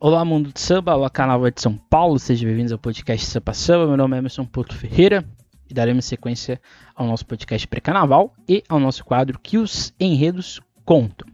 [0.00, 3.88] Olá, mundo de samba, olá, canal de São Paulo, sejam bem-vindos ao podcast Sampa Samba.
[3.88, 5.28] Meu nome é Emerson Porto Ferreira
[5.68, 6.60] e daremos sequência
[6.94, 11.26] ao nosso podcast pré-carnaval e ao nosso quadro Que os Enredos Contam.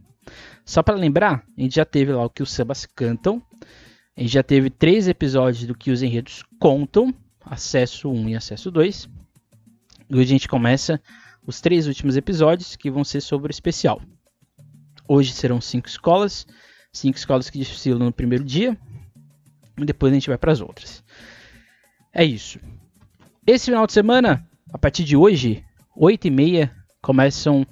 [0.64, 3.42] Só para lembrar, a gente já teve lá o Que os Sambas Cantam,
[4.16, 7.12] a gente já teve três episódios do Que os Enredos Contam,
[7.44, 9.10] acesso 1 e acesso 2.
[10.08, 10.98] E hoje a gente começa
[11.46, 14.00] os três últimos episódios que vão ser sobre o especial.
[15.06, 16.46] Hoje serão cinco escolas
[16.94, 18.78] cinco escolas que desfilam no primeiro dia
[19.76, 21.04] e depois a gente vai para as outras.
[22.12, 22.58] É isso.
[23.46, 25.64] Esse final de semana, a partir de hoje,
[25.96, 27.66] 8 e meia, começam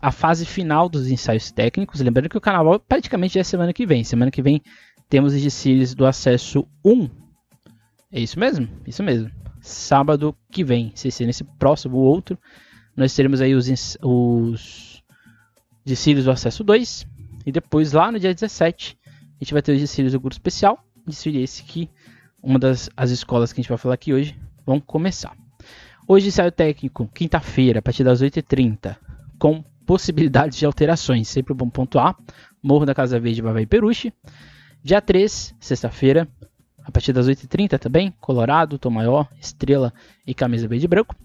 [0.00, 2.00] a fase final dos ensaios técnicos.
[2.00, 4.04] Lembrando que o carnaval praticamente é semana que vem.
[4.04, 4.62] Semana que vem
[5.08, 7.10] temos os desfiles do acesso 1.
[8.12, 8.68] É isso mesmo?
[8.86, 9.30] Isso mesmo.
[9.60, 12.38] Sábado que vem, se ser nesse próximo ou outro,
[12.96, 13.66] nós teremos aí os,
[14.02, 15.02] os
[15.84, 17.06] desfiles do acesso 2
[17.46, 20.78] e depois, lá no dia 17, a gente vai ter os desfiles do grupo especial.
[21.06, 21.90] Desfile esse que
[22.42, 25.36] uma das as escolas que a gente vai falar aqui hoje vão começar.
[26.06, 28.96] Hoje ensaio técnico, quinta-feira, a partir das 8h30,
[29.38, 31.28] com possibilidades de alterações.
[31.28, 32.16] Sempre bom pontuar.
[32.62, 34.12] Morro da Casa Verde, Bavaí Peruche.
[34.82, 36.28] Dia 3, sexta-feira,
[36.84, 39.92] a partir das 8h30 também, Colorado, Tom Maior, Estrela
[40.26, 41.16] e Camisa Verde e Branco.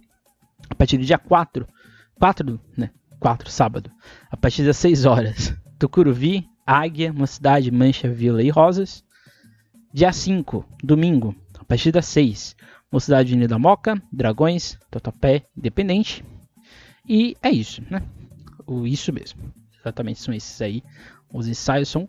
[0.70, 1.68] A partir do dia 4,
[2.18, 2.90] 4, né?
[3.20, 3.92] 4, sábado,
[4.32, 9.04] a partir das 6 horas, Tucuruvi, Águia, Mocidade, Mancha, Vila e Rosas.
[9.94, 12.56] Dia 5, domingo, a partir das 6,
[12.92, 16.24] Mocidade Unida Moca, Dragões, Totopé, Independente.
[17.08, 18.04] E é isso, né?
[18.68, 19.52] O isso mesmo.
[19.80, 20.84] Exatamente são esses aí.
[21.34, 22.08] Os ensaios são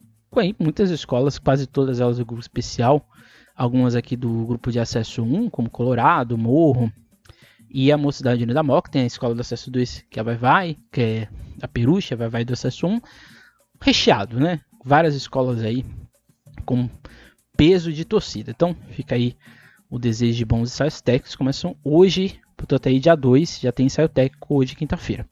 [0.58, 3.06] muitas escolas, quase todas elas do grupo especial.
[3.56, 6.92] Algumas aqui do grupo de acesso 1, como Colorado, Morro,
[7.70, 10.36] e a Mocidade Unida Moca, tem a escola do acesso 2, que é a Vai
[10.36, 11.28] Vai, que é
[11.62, 13.00] a Perucha, Vai Vai do acesso 1
[13.80, 14.60] recheado, né?
[14.84, 15.84] Várias escolas aí
[16.64, 16.88] com
[17.56, 18.50] peso de torcida.
[18.50, 19.36] Então fica aí
[19.88, 21.36] o desejo de bons ensaios técnicos.
[21.36, 25.26] Começam hoje, portanto aí dia 2, já tem ensaio técnico hoje, quinta-feira.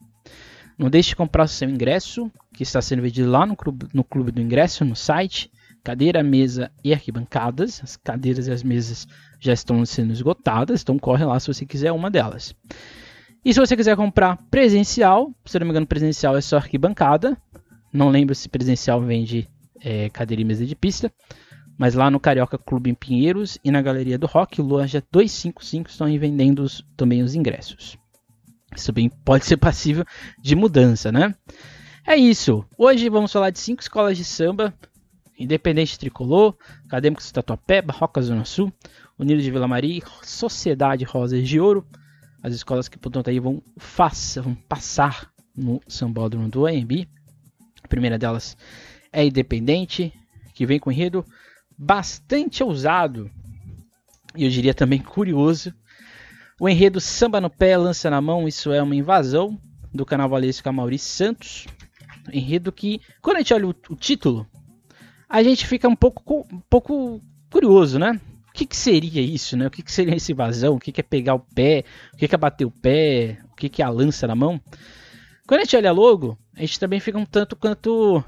[0.78, 4.30] Não deixe de comprar seu ingresso, que está sendo vendido lá no clube, no clube
[4.30, 5.50] do ingresso, no site.
[5.82, 7.80] Cadeira, mesa e arquibancadas.
[7.82, 9.06] As cadeiras e as mesas
[9.38, 12.54] já estão sendo esgotadas, então corre lá se você quiser uma delas.
[13.44, 17.36] E se você quiser comprar presencial, se não me engano, presencial é só arquibancada.
[17.92, 19.48] Não lembro se presencial vende
[19.80, 21.12] é, cadeira e mesa de pista.
[21.78, 26.06] Mas lá no Carioca Clube em Pinheiros e na Galeria do Rock, loja 255 estão
[26.08, 27.96] aí vendendo os, também os ingressos.
[28.74, 30.04] Isso bem pode ser passível
[30.42, 31.34] de mudança, né?
[32.04, 32.64] É isso.
[32.76, 34.74] Hoje vamos falar de cinco escolas de samba.
[35.38, 36.56] Independente Tricolor,
[36.86, 38.72] Acadêmicos Tatuapé, Barroca Zona Sul,
[39.18, 41.86] Unidos de Vila Maria Sociedade Rosas de Ouro.
[42.42, 47.08] As escolas que, portanto, aí vão, faça, vão passar no sambódromo do AMB.
[47.82, 48.56] A primeira delas
[49.12, 50.12] é Independente,
[50.54, 51.24] que vem com enredo
[51.76, 53.30] bastante ousado
[54.38, 55.74] e eu diria também curioso.
[56.60, 59.58] O enredo Samba no Pé, Lança na Mão, Isso é uma Invasão,
[59.92, 61.66] do carnavalesco Amaury Santos.
[62.32, 64.46] Enredo que, quando a gente olha o, o, título,
[65.28, 67.20] a gente fica um pouco, um pouco
[67.50, 68.20] curioso, né?
[68.58, 69.68] Que, que seria isso, né?
[69.68, 70.74] O que, que seria essa invasão?
[70.74, 71.84] O que, que é pegar o pé?
[72.12, 73.38] O que, que é bater o pé?
[73.52, 74.60] O que, que é a lança na mão?
[75.46, 78.20] Quando a gente olha logo, a gente também fica um tanto quanto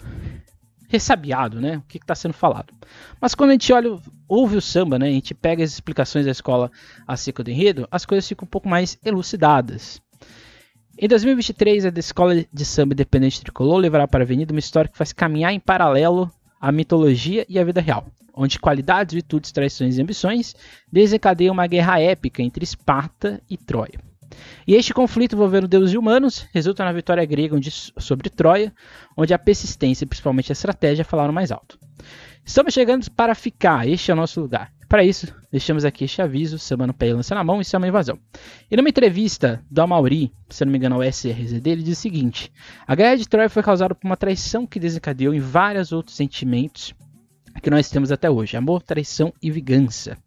[0.88, 1.78] ressabiado, né?
[1.78, 2.72] O que está sendo falado.
[3.20, 3.98] Mas quando a gente olha,
[4.28, 5.08] ouve o samba, né?
[5.08, 6.70] A gente pega as explicações da escola
[7.08, 10.00] acerca do enredo, as coisas ficam um pouco mais elucidadas.
[10.96, 14.96] Em 2023, a Escola de Samba Independente Tricolor levará para a Avenida uma história que
[14.96, 16.30] faz caminhar em paralelo
[16.60, 20.54] a mitologia e a vida real, onde qualidades, virtudes, traições e ambições
[20.92, 23.98] desencadeiam uma guerra épica entre Esparta e Troia.
[24.66, 27.56] E este conflito envolvendo deuses e humanos resulta na vitória grega
[27.98, 28.72] sobre Troia,
[29.16, 31.78] onde a persistência e principalmente a estratégia falaram mais alto.
[32.44, 34.72] Estamos chegando para ficar, este é o nosso lugar.
[34.90, 38.18] Para isso, deixamos aqui este aviso, semana pé lança na mão, isso é uma invasão.
[38.68, 42.52] E numa entrevista do Amauri, se não me engano ao SRZ dele, diz o seguinte,
[42.84, 46.92] a guerra de Troia foi causada por uma traição que desencadeou em vários outros sentimentos
[47.62, 50.18] que nós temos até hoje, amor, traição e vingança.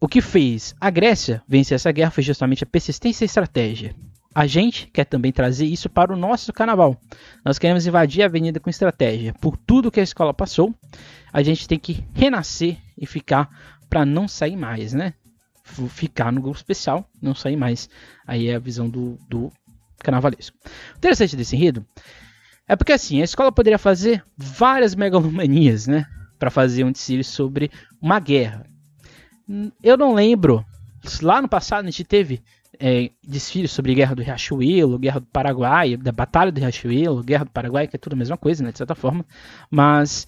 [0.00, 3.94] O que fez a Grécia vencer essa guerra foi justamente a persistência e estratégia.
[4.34, 7.00] A gente quer também trazer isso para o nosso carnaval.
[7.44, 9.32] Nós queremos invadir a avenida com estratégia.
[9.34, 10.74] Por tudo que a escola passou,
[11.32, 13.48] a gente tem que renascer e ficar
[13.88, 15.14] para não sair mais, né?
[15.62, 17.88] Ficar no grupo especial, não sair mais.
[18.26, 19.52] Aí é a visão do, do
[19.98, 20.56] carnavalesco.
[20.94, 21.86] O interessante desse enredo
[22.66, 26.06] é porque assim, a escola poderia fazer várias megalomanias, né?
[26.40, 27.70] Para fazer um desfile sobre
[28.02, 28.66] uma guerra.
[29.80, 30.64] Eu não lembro.
[31.22, 32.42] Lá no passado a gente teve
[32.80, 37.50] é, desfiles sobre Guerra do Riachuelo, Guerra do Paraguai, da Batalha do Riachuelo, Guerra do
[37.50, 39.24] Paraguai, que é tudo a mesma coisa, né, de certa forma.
[39.70, 40.26] Mas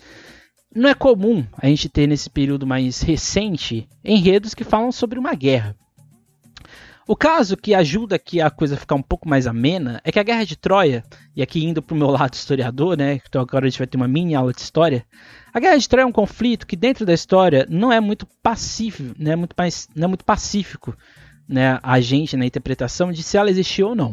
[0.74, 5.34] não é comum a gente ter nesse período mais recente enredos que falam sobre uma
[5.34, 5.76] guerra.
[7.08, 10.24] O caso que ajuda aqui a coisa ficar um pouco mais amena é que a
[10.24, 11.04] Guerra de Troia,
[11.36, 13.96] e aqui indo para o meu lado historiador, né, então agora a gente vai ter
[13.96, 15.06] uma mini aula de história,
[15.54, 19.14] a Guerra de Troia é um conflito que dentro da história não é muito pacífico,
[19.16, 20.96] né, muito mais, não é muito pacífico,
[21.48, 24.12] né, a gente na interpretação de se ela existiu ou não.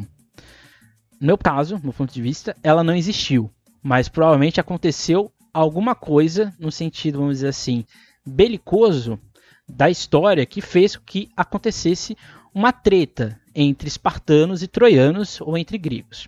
[1.19, 3.49] No meu caso, no meu ponto de vista, ela não existiu,
[3.81, 7.85] mas provavelmente aconteceu alguma coisa no sentido, vamos dizer assim,
[8.25, 9.19] belicoso
[9.67, 12.17] da história que fez que acontecesse
[12.53, 16.27] uma treta entre espartanos e troianos ou entre gregos.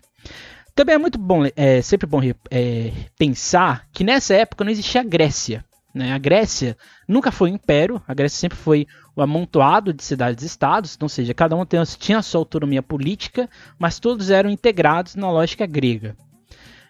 [0.74, 2.20] Também é muito bom, é sempre bom
[2.52, 5.64] é, pensar que nessa época não existia a Grécia.
[5.94, 6.12] Né?
[6.12, 6.78] A Grécia
[7.08, 11.34] nunca foi um império, a Grécia sempre foi o amontoado de cidades-estados, então, ou seja,
[11.34, 11.66] cada um
[11.98, 16.16] tinha sua autonomia política, mas todos eram integrados na lógica grega.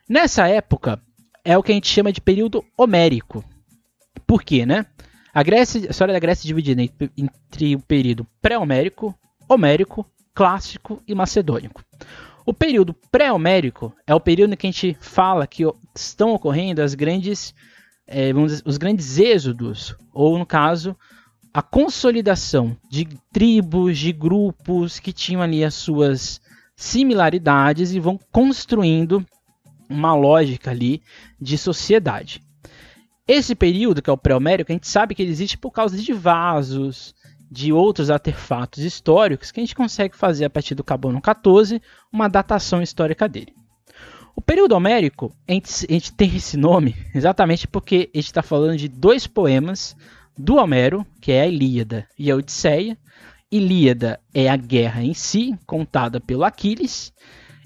[0.09, 1.01] Nessa época,
[1.43, 3.43] é o que a gente chama de período homérico.
[4.25, 4.85] Por quê, né?
[5.33, 9.13] A, Grécia, a história da Grécia é dividida entre, o período pré-homérico,
[9.47, 11.83] homérico, clássico e macedônico.
[12.45, 15.63] O período pré-homérico é o período em que a gente fala que
[15.95, 17.53] estão ocorrendo as grandes,
[18.07, 20.95] é, dizer, os grandes êxodos, ou no caso,
[21.55, 26.41] a consolidação de tribos, de grupos que tinham ali as suas
[26.75, 29.25] similaridades e vão construindo
[29.89, 31.01] uma lógica ali
[31.39, 32.41] de sociedade.
[33.25, 36.11] Esse período, que é o pré-homérico, a gente sabe que ele existe por causa de
[36.11, 37.15] vasos,
[37.49, 41.81] de outros artefatos históricos que a gente consegue fazer a partir do carbono 14
[42.11, 43.53] uma datação histórica dele.
[44.35, 48.43] O período homérico, a gente, a gente tem esse nome exatamente porque a gente está
[48.43, 49.95] falando de dois poemas
[50.37, 52.97] do Homero, que é a Ilíada e a Odisseia.
[53.51, 57.13] Ilíada é a guerra em si, contada pelo Aquiles,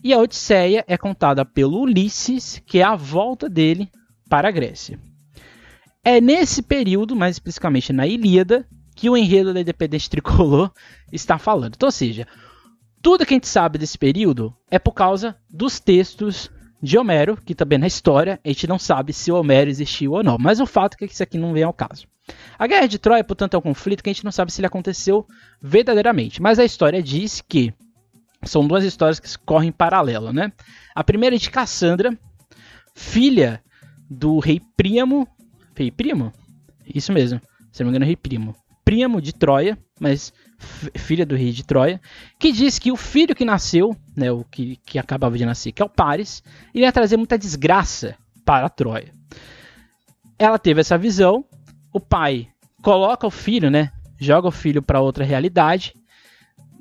[0.04, 3.90] e a Odisseia é contada pelo Ulisses, que é a volta dele
[4.30, 5.00] para a Grécia.
[6.04, 10.72] É nesse período, mais especificamente na Ilíada, que o enredo da Independente Tricolor
[11.12, 11.76] está falando.
[11.76, 12.28] Então, ou seja,
[13.02, 16.50] tudo que a gente sabe desse período é por causa dos textos
[16.82, 20.24] de Homero, que também na história a gente não sabe se o Homero existiu ou
[20.24, 20.38] não.
[20.40, 22.08] Mas o fato é que isso aqui não vem ao caso.
[22.58, 24.68] A Guerra de Troia, portanto, é um conflito que a gente não sabe se ele
[24.68, 25.26] aconteceu
[25.62, 26.42] verdadeiramente.
[26.42, 27.74] Mas a história diz que
[28.44, 30.52] são duas histórias que correm paralelo, né?
[30.96, 32.18] A primeira é de Cassandra,
[32.96, 33.62] filha
[34.10, 35.28] do rei Príamo.
[35.76, 36.32] Rei Primo?
[36.94, 37.42] Isso mesmo,
[37.72, 38.56] se não me engano, rei Primo
[38.90, 42.02] primo de Troia, mas filha do rei de Troia,
[42.38, 45.82] que diz que o filho que nasceu, né, o que, que acabava de nascer, que
[45.82, 48.16] é o Paris, iria trazer muita desgraça
[48.46, 49.14] para a Troia.
[50.38, 51.46] Ela teve essa visão,
[51.94, 52.50] o pai
[52.82, 55.94] coloca o filho, né, joga o filho para outra realidade,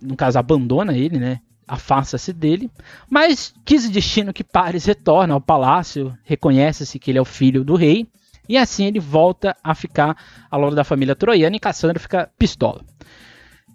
[0.03, 2.71] no caso abandona ele, né, afasta-se dele,
[3.09, 7.65] mas quis o destino que Paris retorna ao palácio, reconhece-se que ele é o filho
[7.65, 8.09] do rei,
[8.49, 10.17] e assim ele volta a ficar
[10.51, 12.83] ao longo da família troiana e Cassandra fica pistola.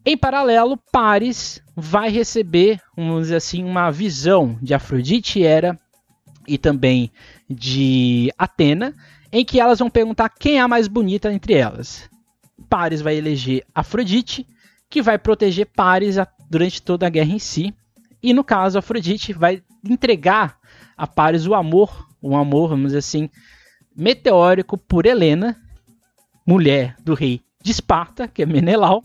[0.05, 5.79] Em paralelo, Paris vai receber, vamos dizer assim, uma visão de Afrodite Hera
[6.45, 7.09] e também
[7.49, 8.93] de Atena,
[9.31, 12.09] em que elas vão perguntar quem é a mais bonita entre elas.
[12.69, 14.45] Paris vai eleger Afrodite,
[14.89, 16.17] que vai proteger Paris
[16.49, 17.73] durante toda a guerra em si.
[18.21, 20.57] E no caso, Afrodite vai entregar
[20.97, 23.29] a Paris o amor, um amor, vamos dizer assim,
[23.95, 25.57] meteórico por Helena,
[26.45, 29.01] mulher do rei de Esparta, que é Menelau,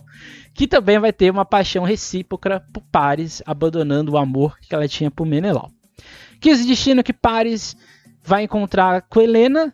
[0.58, 5.08] que também vai ter uma paixão recíproca por Paris, abandonando o amor que ela tinha
[5.08, 5.70] por Menelau.
[6.40, 7.76] Quis destino que Paris
[8.24, 9.72] vai encontrar com Helena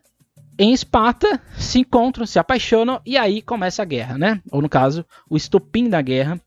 [0.58, 4.42] em Esparta, se encontram, se apaixonam e aí começa a guerra, né?
[4.52, 6.38] Ou no caso, o estopim da guerra,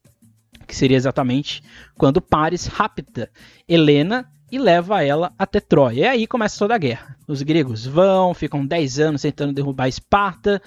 [0.67, 1.63] que seria exatamente
[1.97, 3.31] quando Paris rapta
[3.67, 6.01] Helena e leva ela até Troia.
[6.01, 7.17] E aí começa toda a guerra.
[7.27, 10.61] Os gregos vão, ficam 10 anos tentando derrubar Esparta,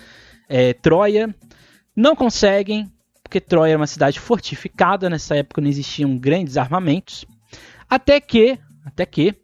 [0.48, 1.32] é, Troia.
[1.94, 2.90] Não conseguem,
[3.30, 7.24] porque Troia era uma cidade fortificada, nessa época não existiam grandes armamentos.
[7.88, 9.36] Até que, até que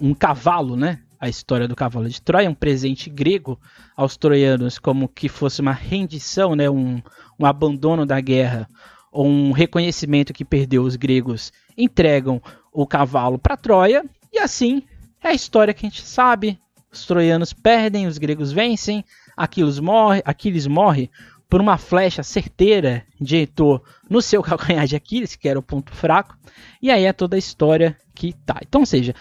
[0.00, 1.00] um cavalo, né?
[1.18, 3.60] A história do cavalo de Troia, um presente grego
[3.96, 6.70] aos troianos, como que fosse uma rendição, né?
[6.70, 7.02] um,
[7.38, 8.68] um abandono da guerra,
[9.10, 12.40] ou um reconhecimento que perdeu os gregos, entregam
[12.72, 14.84] o cavalo para Troia, e assim
[15.20, 16.56] é a história que a gente sabe.
[16.92, 19.04] Os troianos perdem, os gregos vencem,
[19.36, 21.10] Aquiles morre, Aquiles morre
[21.50, 25.92] por uma flecha certeira de Heitor no seu calcanhar de Aquiles, que era o ponto
[25.92, 26.38] fraco,
[26.80, 28.60] e aí é toda a história que tá.
[28.62, 29.14] Então, ou seja,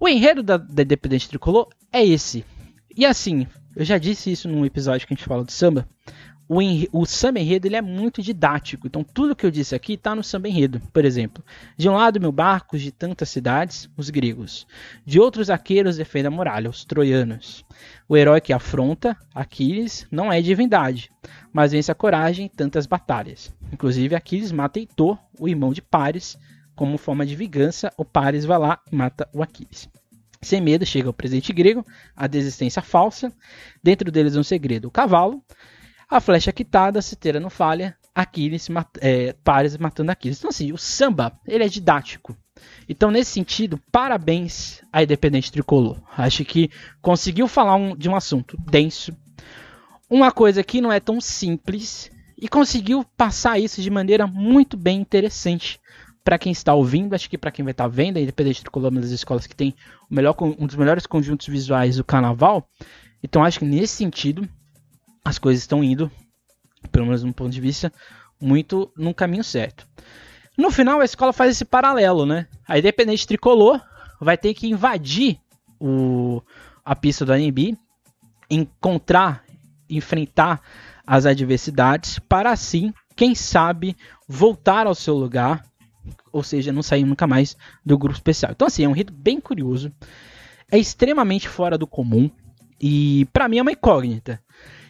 [0.00, 2.44] o enredo da, da Independente Tricolor é esse.
[2.96, 3.46] E assim,
[3.76, 5.86] eu já disse isso num episódio que a gente fala do samba,
[6.48, 6.58] o,
[6.92, 8.86] o samba enredo ele é muito didático.
[8.86, 10.80] Então, tudo que eu disse aqui está no samba enredo.
[10.92, 11.44] Por exemplo,
[11.76, 14.66] de um lado, mil barcos de tantas cidades, os gregos.
[15.04, 17.64] De outros arqueiros defende a muralha, os troianos.
[18.08, 21.10] O herói que afronta, Aquiles, não é divindade,
[21.52, 23.54] mas vence a coragem em tantas batalhas.
[23.70, 26.38] Inclusive, Aquiles mata Heitor, o irmão de Paris,
[26.74, 27.92] como forma de vingança.
[27.98, 29.88] O Paris vai lá e mata o Aquiles.
[30.40, 31.84] Sem medo, chega o presente grego,
[32.16, 33.30] a desistência falsa.
[33.82, 35.42] Dentro deles um segredo: o cavalo.
[36.08, 37.96] A flecha quitada, a citeira não falha.
[38.14, 38.68] Aquiles,
[39.00, 40.38] é, Paris matando Aquiles.
[40.38, 42.36] Então, assim, o samba, ele é didático.
[42.88, 46.00] Então, nesse sentido, parabéns à Independente Tricolor.
[46.16, 49.16] Acho que conseguiu falar um, de um assunto denso,
[50.10, 55.00] uma coisa que não é tão simples, e conseguiu passar isso de maneira muito bem
[55.00, 55.78] interessante
[56.24, 58.88] para quem está ouvindo, acho que para quem vai estar tá vendo, a Independente Tricolor
[58.88, 59.74] é uma das escolas que tem
[60.10, 62.68] melhor, um dos melhores conjuntos visuais do carnaval.
[63.22, 64.46] Então acho que nesse sentido
[65.24, 66.10] as coisas estão indo,
[66.90, 67.92] pelo menos no ponto de vista,
[68.40, 69.86] muito no caminho certo.
[70.56, 72.46] No final, a escola faz esse paralelo, né?
[72.66, 73.80] A Independente Tricolor
[74.20, 75.38] vai ter que invadir
[75.78, 76.42] o,
[76.84, 77.76] a pista do ANB,
[78.50, 79.44] encontrar,
[79.88, 80.60] enfrentar
[81.06, 83.96] as adversidades, para assim, quem sabe,
[84.26, 85.64] voltar ao seu lugar,
[86.32, 88.52] ou seja, não sair nunca mais do grupo especial.
[88.52, 89.92] Então, assim, é um rito bem curioso,
[90.70, 92.30] é extremamente fora do comum,
[92.80, 94.42] e para mim é uma incógnita.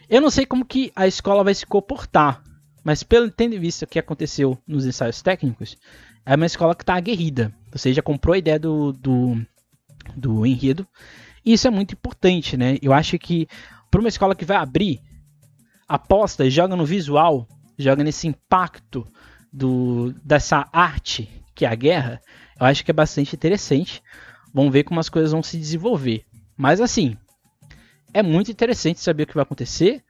[0.09, 2.41] Eu não sei como que a escola vai se comportar,
[2.83, 5.77] mas pelo tendo visto o que aconteceu nos ensaios técnicos,
[6.25, 7.53] é uma escola que está aguerrida.
[7.71, 9.39] Ou seja, comprou a ideia do, do,
[10.15, 10.87] do enredo.
[11.45, 12.77] E isso é muito importante, né?
[12.81, 13.47] Eu acho que
[13.91, 14.99] para uma escola que vai abrir,
[15.87, 17.47] aposta, joga no visual,
[17.77, 19.07] joga nesse impacto
[19.53, 22.21] do, dessa arte que é a guerra,
[22.59, 24.01] eu acho que é bastante interessante.
[24.53, 26.25] Vamos ver como as coisas vão se desenvolver.
[26.57, 27.17] Mas assim,
[28.13, 30.03] é muito interessante saber o que vai acontecer.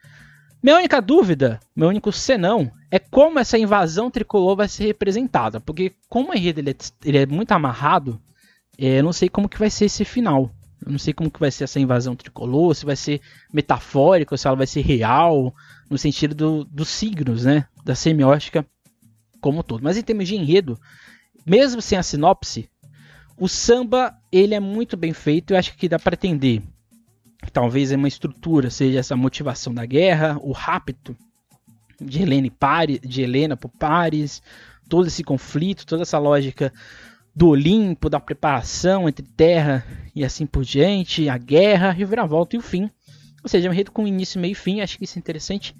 [0.61, 5.59] Minha única dúvida, meu único senão, é como essa invasão tricolor vai ser representada.
[5.59, 6.75] Porque como o enredo ele é,
[7.05, 8.21] ele é muito amarrado,
[8.77, 10.51] é, eu não sei como que vai ser esse final.
[10.85, 13.21] Eu não sei como que vai ser essa invasão tricolor, se vai ser
[13.53, 15.53] metafórico, se ela vai ser real,
[15.89, 17.65] no sentido do, dos signos, né?
[17.83, 18.65] Da semiótica
[19.41, 19.83] como um todo.
[19.83, 20.79] Mas em termos de enredo,
[21.45, 22.69] mesmo sem a sinopse,
[23.37, 25.53] o samba ele é muito bem feito.
[25.53, 26.61] Eu acho que dá para entender
[27.51, 31.15] talvez é uma estrutura, seja essa motivação da guerra, o rapto
[31.99, 34.41] de Helena, Paris, de Helena por Paris,
[34.87, 36.73] todo esse conflito, toda essa lógica
[37.35, 42.59] do Olimpo, da preparação entre terra e assim por diante, a guerra, a reviravolta e
[42.59, 42.89] o fim.
[43.43, 45.75] Ou seja, é um enredo com início, meio e fim, acho que isso é interessante.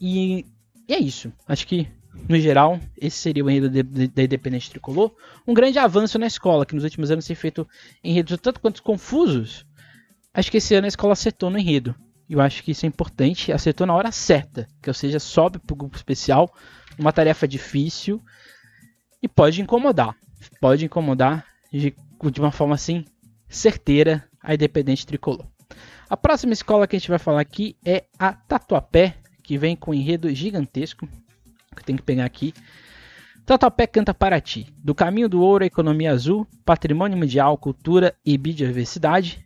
[0.00, 0.44] E,
[0.88, 1.32] e é isso.
[1.46, 1.86] Acho que,
[2.28, 3.70] no geral, esse seria o enredo
[4.08, 5.14] da Independente Tricolor.
[5.46, 7.68] Um grande avanço na escola, que nos últimos anos tem feito
[8.02, 9.64] enredos tanto quanto confusos,
[10.38, 11.96] Acho que esse ano a escola acertou no enredo.
[12.30, 13.50] Eu acho que isso é importante.
[13.50, 14.68] Acertou na hora certa.
[14.80, 16.54] Que ou seja, sobe para o grupo especial.
[16.96, 18.22] Uma tarefa difícil.
[19.20, 20.14] E pode incomodar.
[20.60, 21.92] Pode incomodar de,
[22.30, 23.04] de uma forma assim
[23.48, 25.44] certeira a Independente Tricolor.
[26.08, 29.90] A próxima escola que a gente vai falar aqui é a Tatuapé, que vem com
[29.90, 31.08] um enredo gigantesco.
[31.74, 32.54] Que tenho que pegar aqui.
[33.44, 34.72] Tatuapé canta para ti.
[34.84, 39.44] Do caminho do ouro à economia azul, patrimônio mundial, cultura e biodiversidade,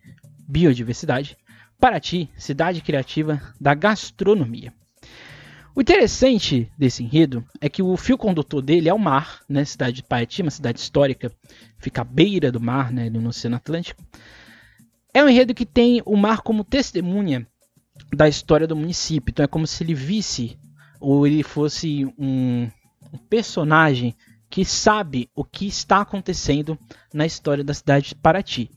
[0.53, 1.35] biodiversidade,
[1.79, 4.71] Paraty, cidade criativa da gastronomia.
[5.75, 9.65] O interessante desse enredo é que o fio condutor dele é o mar, né?
[9.65, 11.31] Cidade de Paraty, uma cidade histórica,
[11.79, 13.09] fica à beira do mar, né?
[13.09, 14.03] No Oceano Atlântico.
[15.11, 17.47] É um enredo que tem o mar como testemunha
[18.15, 19.31] da história do município.
[19.31, 20.59] Então é como se ele visse
[20.99, 22.69] ou ele fosse um,
[23.11, 24.15] um personagem
[24.47, 26.77] que sabe o que está acontecendo
[27.11, 28.69] na história da cidade de Paraty.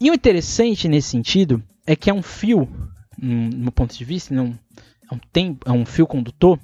[0.00, 2.68] E o interessante nesse sentido é que é um fio,
[3.16, 4.58] no meu ponto de vista, não,
[5.10, 6.58] é, um tem, é um fio condutor,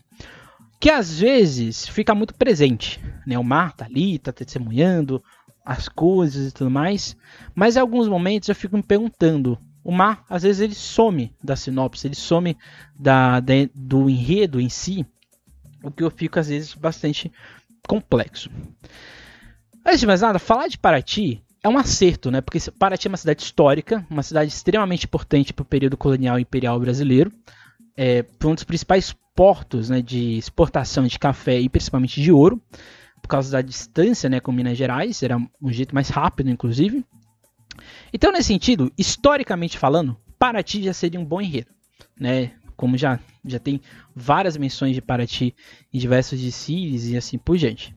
[0.80, 3.00] que às vezes fica muito presente.
[3.26, 3.38] Né?
[3.38, 5.22] O mar tá ali, tá testemunhando
[5.64, 7.16] as coisas e tudo mais,
[7.54, 9.58] mas em alguns momentos eu fico me perguntando.
[9.84, 12.56] O mar, às vezes, ele some da sinopse, ele some
[12.98, 15.06] da, da, do enredo em si,
[15.82, 17.32] o que eu fico, às vezes, bastante
[17.88, 18.50] complexo.
[19.84, 22.40] Antes de mais nada, falar de Paraty é um acerto, né?
[22.40, 26.42] Porque Paraty é uma cidade histórica, uma cidade extremamente importante para o período colonial e
[26.42, 27.32] imperial brasileiro.
[27.96, 32.60] É, foi um dos principais portos né, de exportação de café e principalmente de ouro,
[33.20, 37.04] por causa da distância né, com Minas Gerais, era um jeito mais rápido, inclusive.
[38.12, 41.70] Então, nesse sentido, historicamente falando, Paraty já seria um bom enredo.
[42.18, 42.52] Né?
[42.76, 43.80] Como já, já tem
[44.14, 45.54] várias menções de Paraty
[45.92, 47.94] em diversos DCs e assim por diante.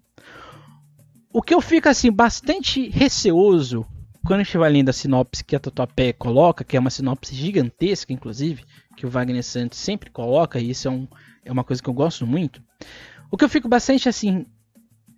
[1.34, 3.84] O que eu fico assim bastante receoso
[4.24, 7.34] quando a gente vai lendo a sinopse que a Tatuapé coloca, que é uma sinopse
[7.36, 8.64] gigantesca, inclusive,
[8.96, 11.08] que o Wagner Santos sempre coloca, e isso é, um,
[11.44, 12.62] é uma coisa que eu gosto muito,
[13.32, 14.46] o que eu fico bastante assim,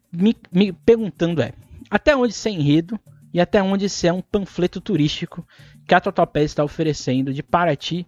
[0.09, 1.51] me, me perguntando é,
[1.89, 2.97] até onde isso é enredo
[3.33, 5.45] e até onde isso é um panfleto turístico
[5.85, 8.07] que a Tatuapé está oferecendo de Paraty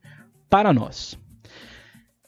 [0.49, 1.19] para nós.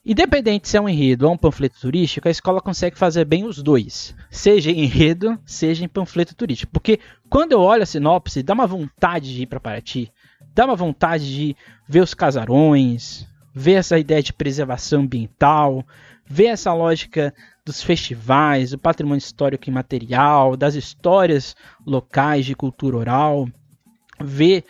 [0.10, 3.62] Independente se é um enredo ou um panfleto turístico, a escola consegue fazer bem os
[3.62, 4.16] dois.
[4.32, 6.72] Seja em enredo, seja em panfleto turístico.
[6.72, 7.00] Porque
[7.30, 10.12] quando eu olho a sinopse, dá uma vontade de ir para Paraty.
[10.56, 11.56] Dá uma vontade de
[11.88, 15.86] ver os casarões, ver essa ideia de preservação ambiental,
[16.26, 17.32] ver essa lógica
[17.64, 23.48] dos festivais, do patrimônio histórico e material, das histórias locais de cultura oral,
[24.20, 24.66] ver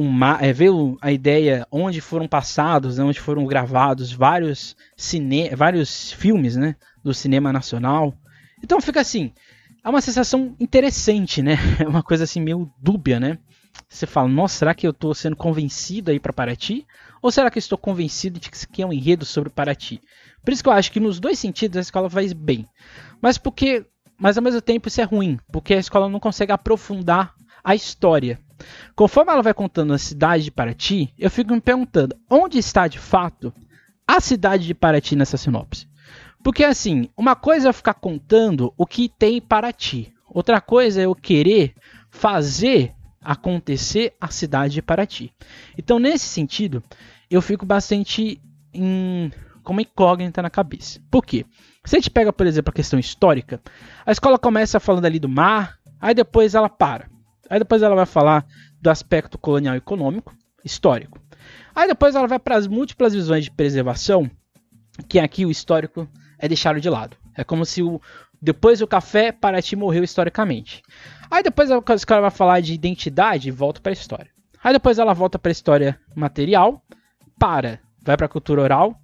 [0.00, 6.12] uma, é, ver a ideia onde foram passados, né, onde foram gravados vários, cine, vários
[6.12, 8.14] filmes né, do cinema nacional.
[8.62, 9.32] Então fica assim,
[9.82, 11.56] é uma sensação interessante, né?
[11.84, 13.38] É uma coisa assim meio dúbia, né?
[13.88, 16.86] Você fala, nossa, será que eu estou sendo convencido aí para Paraty?
[17.20, 20.00] Ou será que estou convencido de que é um enredo sobre Paraty?
[20.44, 22.68] Por isso que eu acho que nos dois sentidos a escola faz bem.
[23.20, 23.84] Mas porque,
[24.16, 28.38] mas ao mesmo tempo isso é ruim, porque a escola não consegue aprofundar a história.
[28.94, 32.98] Conforme ela vai contando a cidade de Paraty, eu fico me perguntando onde está de
[32.98, 33.52] fato
[34.06, 35.86] a cidade de Paraty nessa sinopse.
[36.42, 41.04] Porque assim, uma coisa é ficar contando o que tem em Paraty, outra coisa é
[41.04, 41.74] eu querer
[42.10, 45.32] fazer acontecer a cidade de Paraty.
[45.76, 46.82] Então, nesse sentido,
[47.30, 48.40] eu fico bastante
[48.72, 49.30] em,
[49.62, 51.00] com uma incógnita na cabeça.
[51.10, 51.44] Por quê?
[51.84, 53.60] Se a gente pega, por exemplo, a questão histórica,
[54.04, 57.10] a escola começa falando ali do mar, aí depois ela para.
[57.48, 58.46] Aí depois ela vai falar
[58.80, 61.20] do aspecto colonial econômico, histórico.
[61.74, 64.30] Aí depois ela vai para as múltiplas visões de preservação,
[65.08, 67.16] que aqui o histórico é deixado de lado.
[67.34, 68.00] É como se o,
[68.40, 70.82] depois do café, Paraty morreu historicamente.
[71.30, 74.30] Aí depois a escola vai falar de identidade e volta para a história.
[74.62, 76.82] Aí depois ela volta para a história material,
[77.38, 79.00] para, vai para a cultura oral.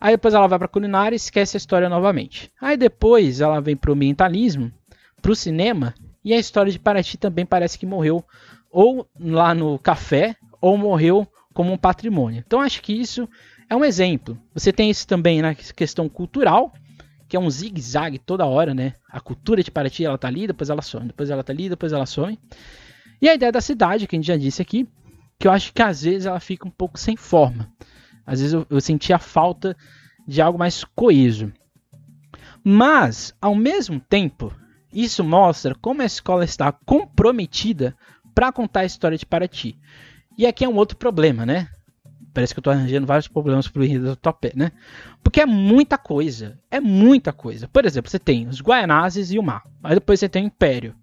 [0.00, 2.52] Aí depois ela vai para culinária e esquece a história novamente.
[2.60, 4.70] Aí depois ela vem para o ambientalismo,
[5.20, 5.94] para o cinema
[6.26, 8.24] e a história de Paraty também parece que morreu
[8.68, 12.42] ou lá no café ou morreu como um patrimônio.
[12.44, 13.28] Então acho que isso
[13.70, 14.36] é um exemplo.
[14.52, 16.74] Você tem isso também na questão cultural,
[17.28, 18.94] que é um zigue-zague toda hora, né?
[19.08, 21.92] A cultura de Paraty, ela tá ali, depois ela some, depois ela tá ali, depois
[21.92, 22.36] ela some.
[23.22, 24.84] E a ideia da cidade, que a gente já disse aqui,
[25.38, 27.72] que eu acho que às vezes ela fica um pouco sem forma.
[28.26, 29.76] Às vezes eu, eu senti a falta
[30.26, 31.52] de algo mais coeso.
[32.64, 34.52] Mas, ao mesmo tempo,
[35.04, 37.94] isso mostra como a escola está comprometida
[38.34, 39.78] para contar a história de Paraty.
[40.38, 41.68] E aqui é um outro problema, né?
[42.32, 44.72] Parece que eu estou arranjando vários problemas para o enredo do Topé, né?
[45.22, 46.58] Porque é muita coisa.
[46.70, 47.66] É muita coisa.
[47.66, 49.64] Por exemplo, você tem os Guaianazes e o mar.
[49.82, 50.94] Aí depois você tem o Império.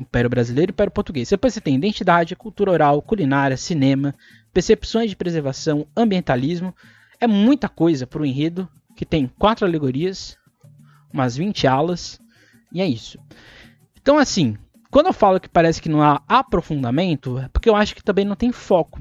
[0.00, 1.28] Império Brasileiro e Império Português.
[1.28, 4.14] Depois você tem identidade, cultura oral, culinária, cinema,
[4.52, 6.74] percepções de preservação, ambientalismo.
[7.20, 10.36] É muita coisa para o enredo que tem quatro alegorias,
[11.12, 12.20] umas 20 alas,
[12.72, 13.18] e é isso.
[14.00, 14.56] Então, assim,
[14.90, 18.24] quando eu falo que parece que não há aprofundamento, é porque eu acho que também
[18.24, 19.00] não tem foco.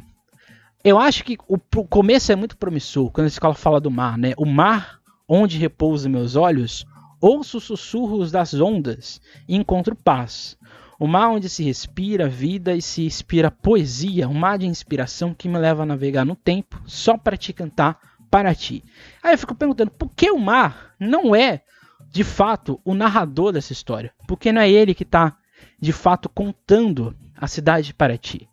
[0.83, 4.33] Eu acho que o começo é muito promissor, quando a escola fala do mar, né?
[4.37, 6.85] O mar onde repousam meus olhos,
[7.19, 10.57] ouço os sussurros das ondas e encontro paz.
[10.99, 15.47] O mar onde se respira vida e se inspira poesia, um mar de inspiração que
[15.47, 18.83] me leva a navegar no tempo só para te cantar para ti.
[19.23, 21.63] Aí eu fico perguntando, por que o mar não é
[22.11, 24.11] de fato, o narrador dessa história.
[24.27, 25.37] Porque não é ele que está,
[25.79, 28.47] de fato, contando a cidade de Paraty.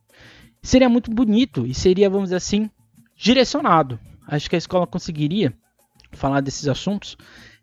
[0.63, 2.71] Seria muito bonito e seria, vamos dizer assim,
[3.17, 3.99] direcionado.
[4.27, 5.55] Acho que a escola conseguiria
[6.13, 7.17] falar desses assuntos,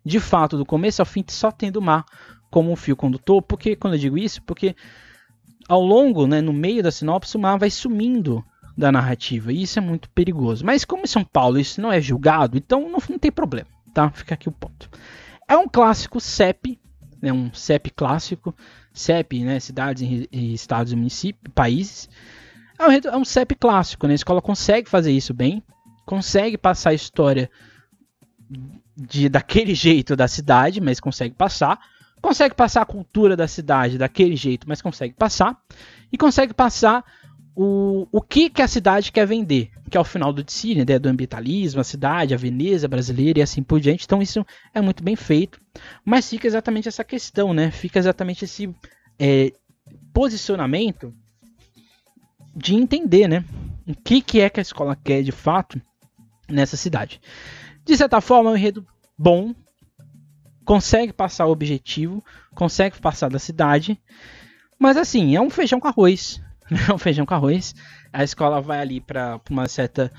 [0.04, 2.04] de fato, do começo ao fim, só tendo o mar
[2.50, 3.42] como um fio condutor.
[3.42, 4.74] Porque, quando eu digo isso, porque
[5.68, 8.44] ao longo, né, no meio da sinopse, o mar vai sumindo
[8.76, 9.52] da narrativa.
[9.52, 10.64] E isso é muito perigoso.
[10.64, 14.10] Mas como em São Paulo isso não é julgado, então não, não tem problema, tá?
[14.10, 14.90] Fica aqui o ponto.
[15.48, 16.78] É um clássico CEP,
[17.20, 18.54] né, um CEP clássico,
[18.92, 22.08] CEP, né, cidades e estados e municípios, países.
[22.78, 24.12] É um, é um CEP clássico, né?
[24.12, 25.62] A escola consegue fazer isso bem,
[26.04, 27.50] consegue passar a história
[28.96, 31.78] de daquele jeito da cidade, mas consegue passar.
[32.20, 35.58] Consegue passar a cultura da cidade daquele jeito, mas consegue passar.
[36.10, 37.04] E consegue passar
[37.56, 40.98] o, o que, que a cidade quer vender, que é o final do DC, né,
[40.98, 44.04] do ambientalismo, a cidade, a Veneza brasileira e assim por diante.
[44.04, 45.60] Então isso é muito bem feito,
[46.04, 47.70] mas fica exatamente essa questão, né?
[47.70, 48.74] Fica exatamente esse
[49.18, 49.52] é,
[50.12, 51.14] posicionamento
[52.56, 53.44] de entender, né?
[53.86, 55.80] O que, que é que a escola quer de fato
[56.48, 57.20] nessa cidade.
[57.84, 58.86] De certa forma, é um enredo
[59.16, 59.54] bom,
[60.64, 64.00] consegue passar o objetivo, consegue passar da cidade,
[64.78, 66.42] mas assim, é um feijão com arroz
[66.92, 67.74] o feijão com arroz.
[68.12, 70.12] A escola vai ali para uma certa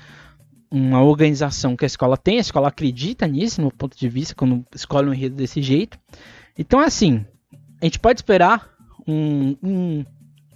[0.70, 4.64] uma organização que a escola tem, a escola acredita nisso, no ponto de vista, quando
[4.74, 5.98] escolhe um enredo desse jeito.
[6.58, 7.24] Então, assim,
[7.80, 8.68] a gente pode esperar
[9.06, 10.04] um, um,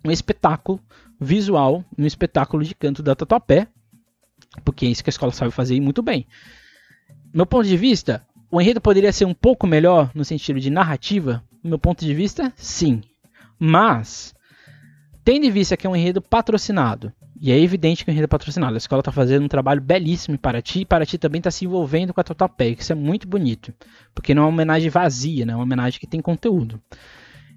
[0.04, 0.80] um espetáculo
[1.18, 3.68] visual, um espetáculo de canto da Tatuapé,
[4.64, 6.26] porque é isso que a escola sabe fazer muito bem.
[7.32, 11.42] Meu ponto de vista, o enredo poderia ser um pouco melhor no sentido de narrativa?
[11.62, 13.02] meu ponto de vista, sim.
[13.58, 14.34] Mas,
[15.24, 18.28] tendo em vista que é um enredo patrocinado, e é evidente que o enredo é
[18.28, 21.50] patrocinado, a escola está fazendo um trabalho belíssimo para ti, e para ti também está
[21.50, 23.72] se envolvendo com a Totapé, isso é muito bonito,
[24.14, 25.52] porque não é uma homenagem vazia, né?
[25.52, 26.80] é uma homenagem que tem conteúdo.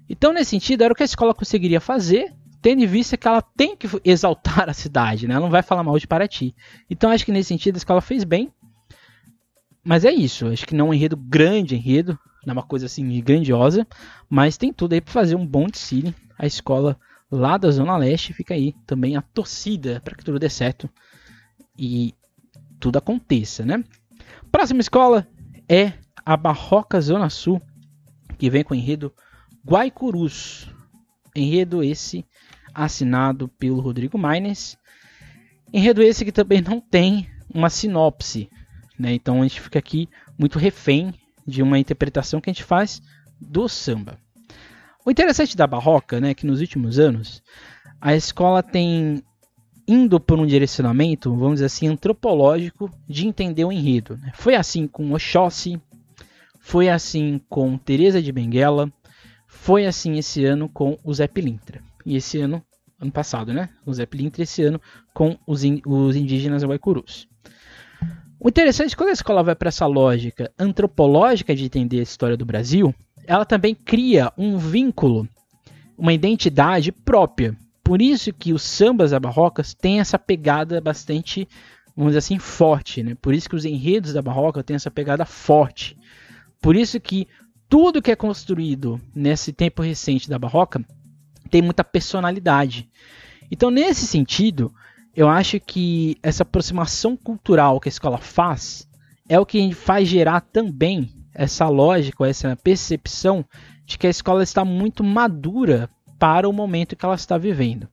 [0.08, 3.42] Então, nesse sentido, era o que a escola conseguiria fazer, tendo em vista que ela
[3.42, 5.34] tem que exaltar a cidade, né?
[5.34, 6.54] ela não vai falar mal de Paraty.
[6.88, 8.52] Então, acho que nesse sentido a escola fez bem,
[9.84, 12.86] mas é isso, acho que não é um enredo grande, enredo, não é uma coisa
[12.86, 13.86] assim grandiosa,
[14.28, 16.14] mas tem tudo aí para fazer um bom desfile.
[16.38, 16.98] A escola
[17.34, 20.88] lá da Zona Leste fica aí também a torcida para que tudo dê certo
[21.76, 22.14] e
[22.78, 23.82] tudo aconteça, né?
[24.52, 25.26] Próxima escola
[25.68, 25.92] é
[26.24, 27.60] a Barroca Zona Sul,
[28.38, 29.12] que vem com o enredo
[29.66, 30.70] Guaicurus.
[31.34, 32.24] Enredo esse
[32.72, 34.78] assinado pelo Rodrigo Maines.
[35.72, 38.48] Enredo esse que também não tem uma sinopse,
[38.96, 39.12] né?
[39.12, 41.12] Então a gente fica aqui muito refém
[41.44, 43.02] de uma interpretação que a gente faz
[43.40, 44.18] do samba.
[45.04, 47.42] O interessante da barroca, né, é que nos últimos anos
[48.00, 49.22] a escola tem
[49.86, 54.16] indo por um direcionamento, vamos dizer assim, antropológico de entender o enredo.
[54.16, 54.32] Né?
[54.34, 55.78] Foi assim com Oxóssi,
[56.58, 58.90] foi assim com Teresa de Benguela,
[59.46, 61.82] foi assim esse ano com o Zé Pilintra.
[62.06, 62.62] E esse ano,
[62.98, 63.68] ano passado, né?
[63.84, 64.80] O Zé Pilintra esse ano
[65.12, 67.28] com os, in, os indígenas Guaicurus.
[68.40, 72.36] O interessante é quando a escola vai para essa lógica antropológica de entender a história
[72.36, 72.94] do Brasil,
[73.26, 75.28] ela também cria um vínculo,
[75.96, 77.56] uma identidade própria.
[77.82, 81.48] Por isso que os sambas da barrocas têm essa pegada bastante,
[81.96, 83.02] vamos dizer assim, forte.
[83.02, 83.14] Né?
[83.20, 85.96] Por isso que os enredos da barroca têm essa pegada forte.
[86.60, 87.28] Por isso que
[87.68, 90.84] tudo que é construído nesse tempo recente da barroca
[91.50, 92.88] tem muita personalidade.
[93.50, 94.72] Então, nesse sentido,
[95.14, 98.88] eu acho que essa aproximação cultural que a escola faz
[99.28, 103.44] é o que faz gerar também essa lógica, essa percepção
[103.84, 107.88] de que a escola está muito madura para o momento que ela está vivendo.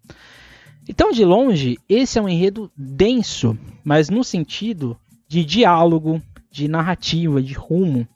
[0.87, 7.41] Então, de longe, esse é um enredo denso, mas no sentido de diálogo, de narrativa,
[7.41, 8.07] de rumo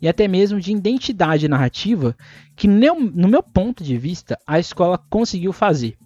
[0.00, 2.16] e até mesmo de identidade narrativa
[2.56, 5.96] que, no meu ponto de vista, a escola conseguiu fazer.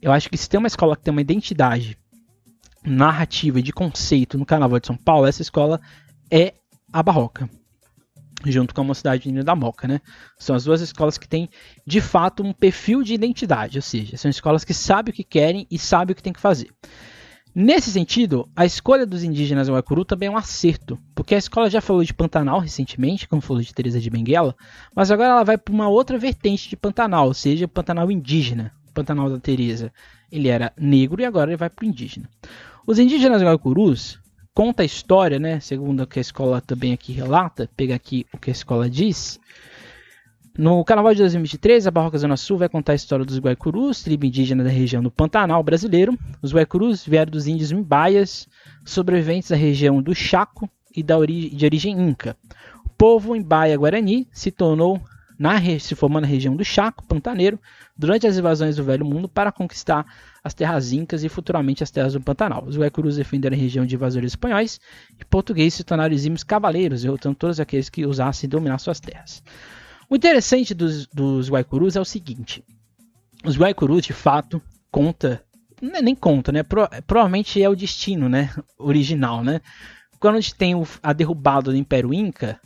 [0.00, 1.96] Eu acho que se tem uma escola que tem uma identidade
[2.84, 5.80] narrativa de conceito no Carnaval de São Paulo, essa escola
[6.30, 6.54] é
[6.92, 7.48] a Barroca,
[8.50, 10.00] junto com a Mocidade Unida da Moca, né?
[10.38, 11.48] São as duas escolas que têm,
[11.86, 15.66] de fato, um perfil de identidade, ou seja, são escolas que sabem o que querem
[15.70, 16.70] e sabem o que tem que fazer.
[17.54, 21.82] Nesse sentido, a escolha dos indígenas Guacuru também é um acerto, porque a escola já
[21.82, 24.56] falou de Pantanal recentemente, como falou de Teresa de Benguela,
[24.96, 29.28] mas agora ela vai para uma outra vertente de Pantanal, ou seja, Pantanal indígena, Pantanal
[29.28, 29.92] da Teresa,
[30.30, 32.26] ele era negro e agora ele vai para o indígena.
[32.86, 34.18] Os indígenas guaicurus
[34.54, 38.38] conta a história, né, segundo o que a escola também aqui relata, pega aqui o
[38.38, 39.40] que a escola diz.
[40.56, 44.26] No Carnaval de 2023, a Barroca Zona Sul vai contar a história dos Guaicurus, tribo
[44.26, 46.18] indígena da região do Pantanal brasileiro.
[46.42, 48.46] Os Guaicurus vieram dos índios Mbaias,
[48.84, 52.36] sobreviventes da região do Chaco e da ori de origem inca.
[52.84, 55.00] O povo Mbaia Guarani se tornou
[55.42, 57.58] na, se formou na região do Chaco, Pantaneiro,
[57.96, 60.06] durante as invasões do Velho Mundo para conquistar
[60.42, 62.64] as terras incas e futuramente as terras do Pantanal.
[62.64, 64.80] Os Guaicurus defenderam a região de invasores espanhóis
[65.18, 69.42] e portugueses se tornaram exímios cavaleiros, derrotando todos aqueles que usassem dominar suas terras.
[70.08, 72.64] O interessante dos, dos Guaicurus é o seguinte:
[73.44, 75.42] os Guaicurus, de fato, conta,
[75.82, 76.62] é nem conta, né?
[76.62, 78.48] Pro, provavelmente é o destino, né?
[78.78, 79.60] Original, né?
[80.20, 82.60] Quando a gente tem o, a derrubada do Império Inca,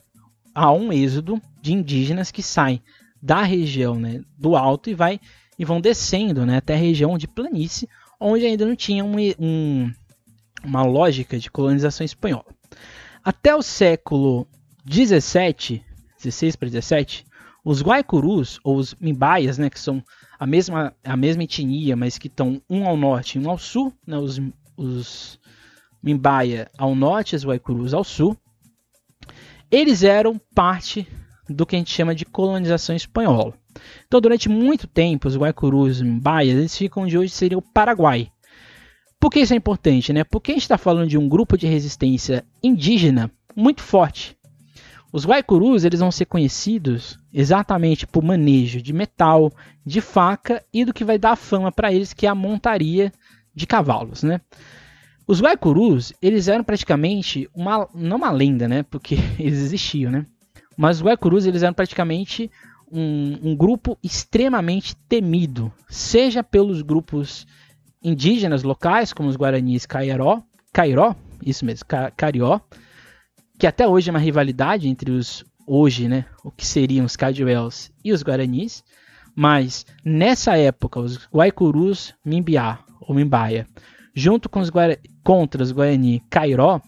[0.56, 2.82] há um êxodo de indígenas que saem
[3.20, 5.20] da região né, do alto e vai
[5.58, 7.86] e vão descendo né, até a região de planície,
[8.18, 9.92] onde ainda não tinha um, um,
[10.64, 12.46] uma lógica de colonização espanhola.
[13.22, 14.48] Até o século
[14.86, 15.84] 17,
[16.16, 17.26] 16 para 17,
[17.62, 20.02] os Guaicurus, ou os Mimbaias, né, que são
[20.38, 23.92] a mesma, a mesma etnia, mas que estão um ao norte e um ao sul,
[24.06, 24.40] né, os,
[24.74, 25.38] os
[26.02, 28.38] Mimbaia ao norte os Guaicurus ao sul,
[29.70, 31.06] eles eram parte
[31.48, 33.54] do que a gente chama de colonização espanhola.
[34.06, 38.30] Então, durante muito tempo, os Guaicurus, Baias, eles ficam onde hoje seria o Paraguai.
[39.20, 40.12] Por que isso é importante?
[40.12, 40.24] Né?
[40.24, 44.36] Porque a gente está falando de um grupo de resistência indígena muito forte.
[45.12, 49.50] Os Guaicurus eles vão ser conhecidos exatamente por manejo de metal,
[49.84, 53.12] de faca e do que vai dar fama para eles, que é a montaria
[53.54, 54.40] de cavalos, né?
[55.26, 58.82] Os Guaicurus, eles eram praticamente uma não uma lenda, né?
[58.82, 60.24] Porque eles existiam, né?
[60.76, 62.50] Mas os Guaicurus, eles eram praticamente
[62.90, 67.46] um, um grupo extremamente temido, seja pelos grupos
[68.02, 71.86] indígenas locais, como os Guaranis Cairó, Cairó, isso mesmo,
[72.16, 72.60] Carió,
[73.58, 77.90] que até hoje é uma rivalidade entre os hoje, né, o que seriam os Cadwells
[78.04, 78.84] e os Guaranis,
[79.34, 83.66] mas nessa época os Guaicurus Mimbiá ou Mimbaia,
[84.14, 86.80] junto com os Guara contra os Guarani Cairó,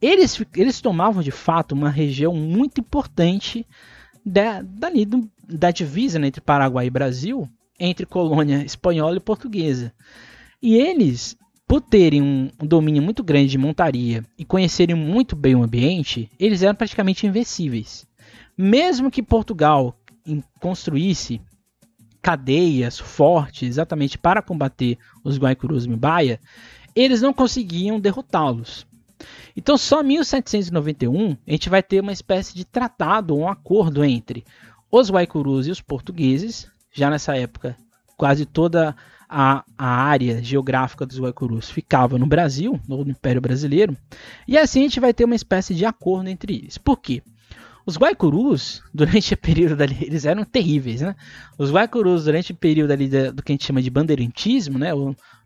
[0.00, 3.66] Eles, eles tomavam de fato uma região muito importante
[4.24, 5.04] da, dali
[5.44, 7.48] da divisa né, entre Paraguai e Brasil,
[7.80, 9.92] entre colônia espanhola e portuguesa.
[10.62, 15.64] E eles por terem um, domínio muito grande de montaria e conhecerem muito bem o
[15.64, 18.06] ambiente, eles eram praticamente invencíveis.
[18.56, 19.96] Mesmo que Portugal
[20.60, 21.40] construísse
[22.30, 26.38] cadeias fortes exatamente para combater os Guaicurus Mbaia,
[26.94, 28.86] eles não conseguiam derrotá-los.
[29.56, 34.44] Então, só em 1791 a gente vai ter uma espécie de tratado, um acordo entre
[34.92, 36.70] os Guaicurus e os portugueses.
[36.92, 37.76] Já nessa época,
[38.16, 38.94] quase toda
[39.28, 43.96] a, a área geográfica dos Guaicurus ficava no Brasil, no Império Brasileiro,
[44.46, 46.78] e assim a gente vai ter uma espécie de acordo entre eles.
[46.78, 47.24] Por quê?
[47.86, 51.16] Os Guaicurus, durante o período ali, eles eram terríveis, né?
[51.58, 54.90] Os Guaicurus, durante o período ali do que a gente chama de bandeirantismo, né?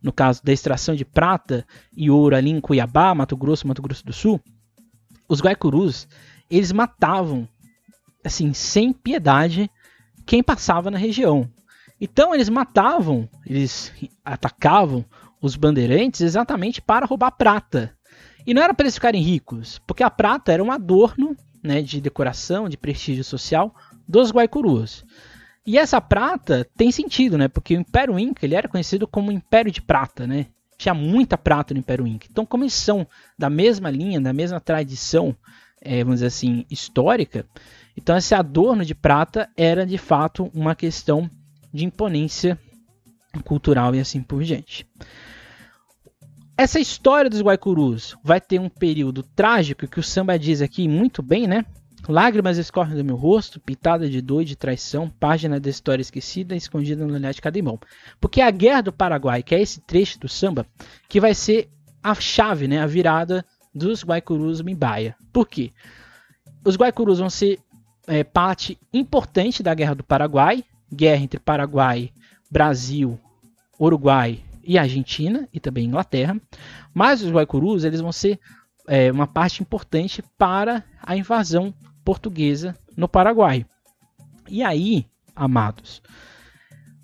[0.03, 1.67] No caso da extração de prata
[1.97, 4.41] e ouro ali em Cuiabá, Mato Grosso, Mato Grosso do Sul,
[5.29, 6.07] os Guaicurus,
[6.51, 7.49] eles matavam,
[8.23, 9.71] assim, sem piedade,
[10.27, 11.49] quem passava na região.
[12.01, 13.93] Então eles matavam, eles
[14.25, 15.05] atacavam
[15.41, 17.97] os bandeirantes exatamente para roubar prata.
[18.47, 22.01] E não era para eles ficarem ricos, porque a prata era um adorno né, de
[22.01, 23.75] decoração, de prestígio social
[24.07, 25.05] dos Guaicurus.
[25.67, 27.49] E essa prata tem sentido, né?
[27.49, 30.49] Porque o Império Inca ele era conhecido como Império de Prata, né?
[30.77, 32.27] Tinha muita prata no Império Inca.
[32.31, 33.07] Então, como eles são
[33.39, 35.35] da mesma linha, da mesma tradição,
[35.81, 37.47] é, vamos dizer assim, histórica,
[37.97, 41.31] então esse adorno de prata era de fato uma questão
[41.73, 42.59] de imponência
[43.45, 44.87] cultural e assim por diante.
[46.57, 51.21] Essa história dos Guaicurus vai ter um período trágico que o samba diz aqui muito
[51.21, 51.65] bem, né?
[52.09, 56.55] Lágrimas escorrem do meu rosto, pitada de dor e de traição, página da história esquecida,
[56.55, 57.81] escondida no olhar de cada irmão.
[58.21, 60.65] Porque a Guerra do Paraguai, que é esse trecho do samba,
[61.09, 61.69] que vai ser
[62.01, 65.17] a chave, né, a virada dos Guaicurus Mimbaia.
[65.33, 65.73] Por quê?
[66.65, 67.59] Os Guaicurus vão ser
[68.07, 70.63] é, parte importante da Guerra do Paraguai,
[70.93, 72.13] guerra entre Paraguai,
[72.49, 73.19] Brasil,
[73.81, 76.41] Uruguai e Argentina e também Inglaterra.
[76.93, 78.39] Mas os Guaicurus eles vão ser
[78.87, 81.75] é, uma parte importante para a invasão
[82.05, 83.67] portuguesa no Paraguai.
[84.49, 86.03] E aí, amados,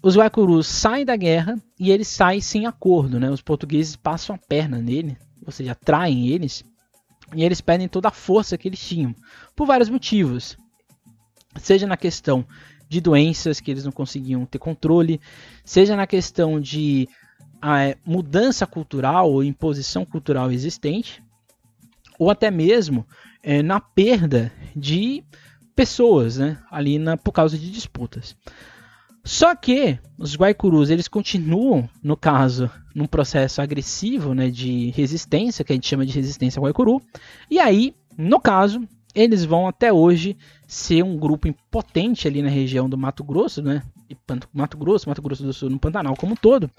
[0.02, 3.30] os Guaicurus saem da guerra e eles saem sem acordo, né?
[3.30, 6.64] Os portugueses passam a perna nele, ou seja, traem eles
[7.34, 9.14] e eles perdem toda a força que eles tinham
[9.54, 10.56] por vários motivos.
[11.56, 12.46] Seja na questão
[12.88, 15.20] de doenças que eles não conseguiam ter controle,
[15.64, 17.08] seja na questão de
[17.60, 21.22] a, mudança cultural ou imposição cultural existente,
[22.18, 23.06] ou até mesmo
[23.42, 25.24] é, na perda de
[25.74, 28.36] pessoas né, ali na, por causa de disputas.
[29.24, 35.72] Só que os Guaicurus eles continuam, no caso, num processo agressivo né, de resistência, que
[35.72, 37.02] a gente chama de resistência Guaicuru,
[37.50, 38.82] e aí, no caso,
[39.14, 43.82] eles vão até hoje ser um grupo potente ali na região do Mato Grosso, né?
[44.52, 46.70] Mato Grosso, Mato Grosso do Sul, no Pantanal como um todo.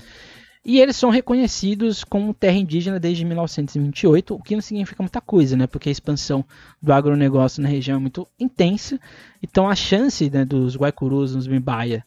[0.63, 5.57] E eles são reconhecidos como terra indígena desde 1928, o que não significa muita coisa,
[5.57, 5.65] né?
[5.65, 6.45] Porque a expansão
[6.79, 8.99] do agronegócio na região é muito intensa.
[9.41, 12.05] Então a chance né, dos Guaicurus, nos Mimbaia,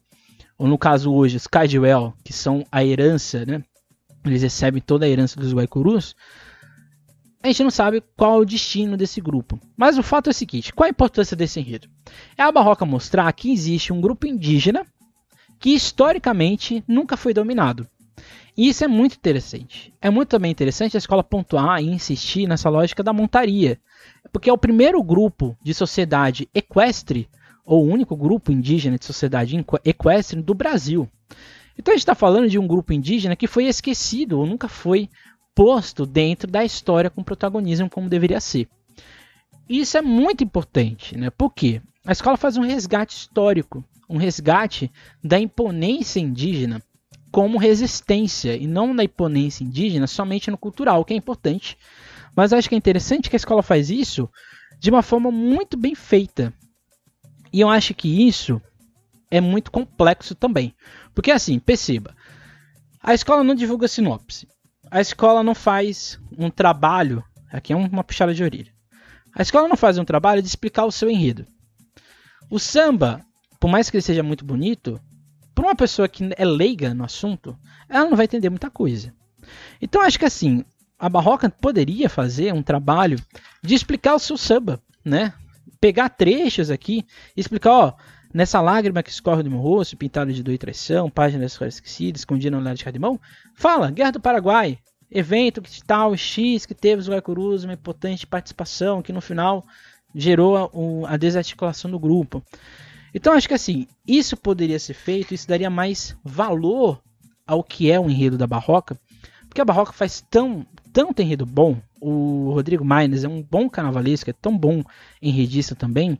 [0.57, 3.63] ou no caso hoje os Cadiwell, que são a herança, né?
[4.25, 6.15] Eles recebem toda a herança dos Guaicurus,
[7.45, 9.61] a gente não sabe qual é o destino desse grupo.
[9.77, 11.89] Mas o fato é o seguinte: qual a importância desse enredo?
[12.39, 14.87] É a Barroca mostrar que existe um grupo indígena
[15.61, 17.87] que historicamente nunca foi dominado.
[18.57, 19.93] E isso é muito interessante.
[20.01, 23.79] É muito também interessante a escola pontuar e insistir nessa lógica da montaria.
[24.33, 27.29] porque é o primeiro grupo de sociedade equestre,
[27.65, 31.09] ou o único grupo indígena de sociedade equestre do Brasil.
[31.79, 35.09] Então a gente está falando de um grupo indígena que foi esquecido ou nunca foi
[35.55, 38.69] posto dentro da história com protagonismo como deveria ser.
[39.69, 41.31] Isso é muito importante, né?
[41.31, 44.91] Porque a escola faz um resgate histórico, um resgate
[45.23, 46.83] da imponência indígena
[47.35, 51.77] como resistência e não da imponência indígena somente no cultural, que é importante.
[52.33, 54.31] Mas acho que é interessante que a escola faz isso
[54.79, 56.55] de uma forma muito bem feita.
[57.53, 58.63] E eu acho que isso
[59.33, 60.77] é muito complexo também.
[61.13, 62.15] Porque assim, perceba,
[63.03, 64.47] a escola não divulga sinopse.
[64.89, 68.73] A escola não faz um trabalho, aqui é uma puxada de orelha.
[69.35, 71.45] A escola não faz um trabalho de explicar o seu enredo.
[72.49, 73.27] O samba,
[73.59, 75.01] por mais que ele seja muito bonito,
[75.55, 77.57] para uma pessoa que é leiga no assunto,
[77.89, 79.15] ela não vai entender muita coisa.
[79.81, 80.65] Então acho que assim,
[80.99, 83.19] a Barroca poderia fazer um trabalho
[83.63, 85.33] de explicar o seu samba, né?
[85.81, 87.05] Pegar trechos aqui
[87.37, 87.93] explicar, ó,
[88.33, 91.69] nessa lágrima que escorre do meu rosto, pintado de dor e traição, página da escola
[91.69, 93.21] esquecida, escondida no lado de Cadimão,
[93.55, 94.79] fala, Guerra do Paraguai,
[95.11, 99.65] evento que tal, X, que teve os Guaicurus, uma importante participação, que no final
[100.15, 102.43] gerou a, a desarticulação do grupo.
[103.15, 107.01] Então acho que assim, isso poderia ser feito, isso daria mais valor
[107.47, 108.99] ao que é o enredo da Barroca,
[109.49, 114.29] porque a Barroca faz tão, tanto enredo bom, o Rodrigo Maines é um bom carnavalesco,
[114.29, 114.83] é tão bom
[115.23, 116.19] enredista também,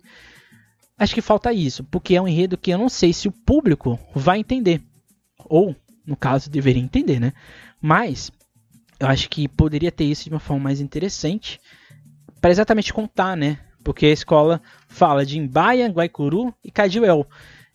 [0.97, 3.99] acho que falta isso, porque é um enredo que eu não sei se o público
[4.15, 4.81] vai entender,
[5.47, 5.75] ou,
[6.07, 7.33] no caso, deveria entender, né?
[7.81, 8.31] Mas
[9.01, 11.61] eu acho que poderia ter isso de uma forma mais interessante
[12.41, 13.59] para exatamente contar, né?
[13.85, 17.27] Porque a escola fala de Imbaia, Guaicuru e Cadiuel.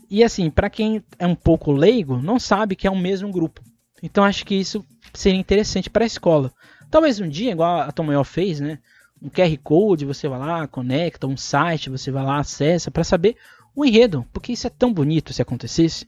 [0.10, 3.62] E assim, para quem é um pouco leigo, não sabe que é o mesmo grupo.
[4.02, 6.52] Então acho que isso seria interessante para a escola.
[6.90, 8.80] Talvez um dia, igual a Tomoyo fez, né?
[9.22, 13.36] Um QR Code, você vai lá, conecta, um site, você vai lá, acessa para saber
[13.76, 16.08] o enredo, porque isso é tão bonito se acontecesse.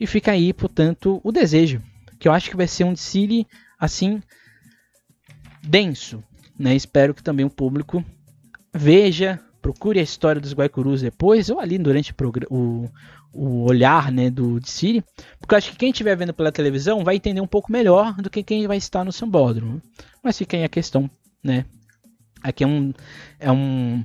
[0.00, 1.80] E fica aí, portanto, o desejo,
[2.18, 3.46] que eu acho que vai ser um desfile
[3.78, 4.20] assim
[5.62, 6.24] denso,
[6.58, 6.74] né?
[6.74, 8.04] Espero que também o público
[8.74, 12.14] veja, procure a história dos Guaicurus depois, ou ali durante
[12.50, 12.88] o,
[13.32, 15.04] o olhar né, do Siri,
[15.38, 18.30] porque eu acho que quem estiver vendo pela televisão vai entender um pouco melhor do
[18.30, 19.82] que quem vai estar no sambódromo.
[20.22, 21.10] Mas fica aí a questão,
[21.42, 21.64] né?
[22.42, 22.92] Aqui é um,
[23.38, 24.04] é um,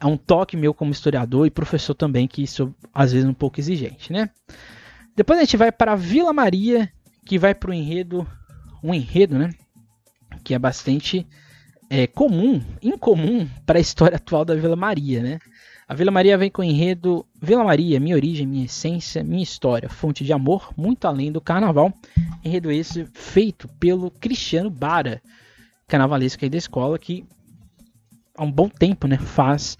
[0.00, 3.60] é um toque meu como historiador e professor também, que isso às vezes um pouco
[3.60, 4.30] exigente, né?
[5.14, 6.90] Depois a gente vai para Vila Maria,
[7.24, 8.26] que vai para o enredo,
[8.82, 9.50] um enredo, né?
[10.44, 11.26] Que é bastante
[11.88, 15.38] é, comum, incomum para a história atual da Vila Maria, né?
[15.88, 19.88] A Vila Maria vem com o enredo Vila Maria, minha origem, minha essência, minha história,
[19.88, 21.92] fonte de amor, muito além do carnaval.
[22.44, 25.22] Enredo esse feito pelo Cristiano Bara,
[25.86, 27.24] carnavalesco aí da escola, que
[28.36, 29.78] há um bom tempo né, faz,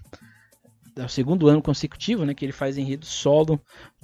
[0.95, 3.59] é o segundo ano consecutivo né, que ele faz enredo solo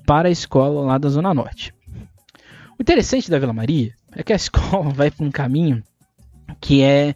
[0.05, 1.73] para a escola lá da Zona Norte.
[2.77, 5.81] O interessante da Vila Maria é que a escola vai por um caminho
[6.59, 7.15] que é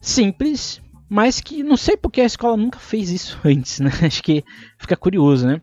[0.00, 3.90] simples, mas que não sei porque a escola nunca fez isso antes, né?
[4.02, 4.44] Acho que
[4.78, 5.60] fica curioso, né?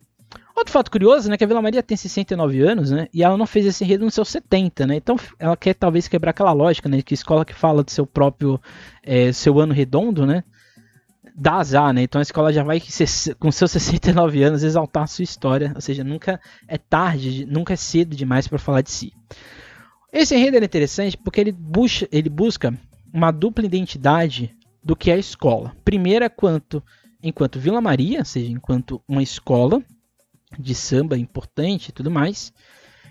[0.56, 3.46] Outro fato curioso, né, que a Vila Maria tem 69 anos, né, e ela não
[3.46, 7.00] fez esse enredo nos seus 70, né, então ela quer talvez quebrar aquela lógica, né,
[7.04, 8.60] que escola que fala do seu próprio,
[9.04, 10.44] é, seu ano redondo, né,
[11.36, 12.82] dá azar, né, então a escola já vai
[13.38, 17.78] com seus 69 anos exaltar a sua história, ou seja, nunca é tarde, nunca é
[17.78, 19.14] cedo demais para falar de si.
[20.12, 22.74] Esse enredo é interessante porque ele, busca, ele busca
[23.14, 25.76] uma dupla identidade do que é a escola.
[25.84, 26.84] Primeira, quanto
[27.22, 29.82] enquanto Vila Maria, ou seja, enquanto uma escola
[30.58, 32.54] de samba importante e tudo mais,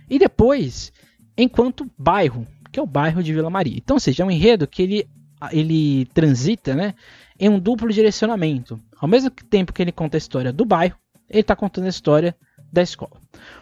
[0.08, 0.92] e depois
[1.36, 3.76] enquanto bairro, que é o bairro de Vila Maria.
[3.76, 5.08] Então, ou seja, é um enredo que ele,
[5.52, 6.94] ele transita né,
[7.38, 8.80] em um duplo direcionamento.
[8.98, 10.96] Ao mesmo tempo que ele conta a história do bairro,
[11.28, 12.34] ele está contando a história
[12.72, 13.20] da escola.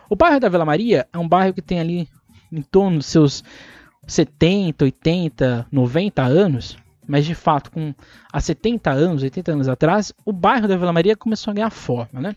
[0.09, 2.09] O bairro da Vila Maria é um bairro que tem ali
[2.53, 3.43] em torno dos seus
[4.07, 7.95] 70, 80, 90 anos, mas de fato, com
[8.33, 12.21] há 70 anos, 80 anos atrás, o bairro da Vila Maria começou a ganhar forma,
[12.21, 12.35] né?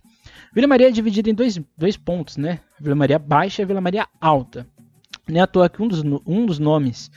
[0.54, 2.60] Vila Maria é dividida em dois, dois pontos, né?
[2.80, 4.68] Vila Maria Baixa e Vila Maria Alta.
[5.28, 7.12] Nem à toa que um dos, um dos nomes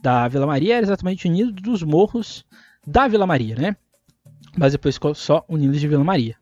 [0.00, 2.44] da Vila Maria era exatamente Unido dos Morros
[2.86, 3.76] da Vila Maria, né?
[4.56, 6.36] Mas depois ficou só Unidos de Vila Maria.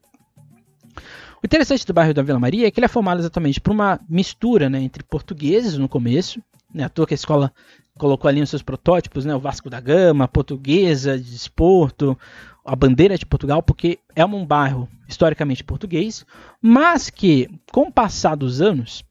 [1.43, 3.99] O interessante do bairro da Vila Maria é que ele é formado exatamente por uma
[4.09, 6.43] mistura né, entre portugueses no começo,
[6.73, 7.53] né, à toa que a escola
[7.99, 12.17] colocou ali os seus protótipos, né, o Vasco da Gama, a Portuguesa de Desporto,
[12.65, 16.25] a bandeira de Portugal, porque é um bairro historicamente português,
[16.61, 19.05] mas que, com o passar dos anos,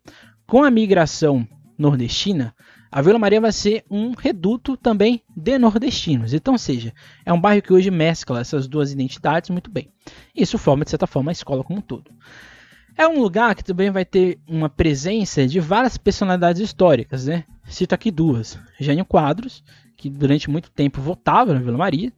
[0.47, 1.47] com a migração
[1.77, 2.55] nordestina,
[2.91, 6.33] a Vila Maria vai ser um reduto também de nordestinos.
[6.33, 6.91] Então, seja,
[7.23, 9.91] é um bairro que hoje mescla essas duas identidades muito bem.
[10.35, 12.11] Isso forma, de certa forma, a escola como um todo.
[12.99, 17.45] É um lugar que também vai ter uma presença de várias personalidades históricas, né?
[17.63, 18.59] Cito aqui duas.
[18.77, 19.63] Jânio Quadros,
[19.95, 22.11] que durante muito tempo votava na Vila Maria,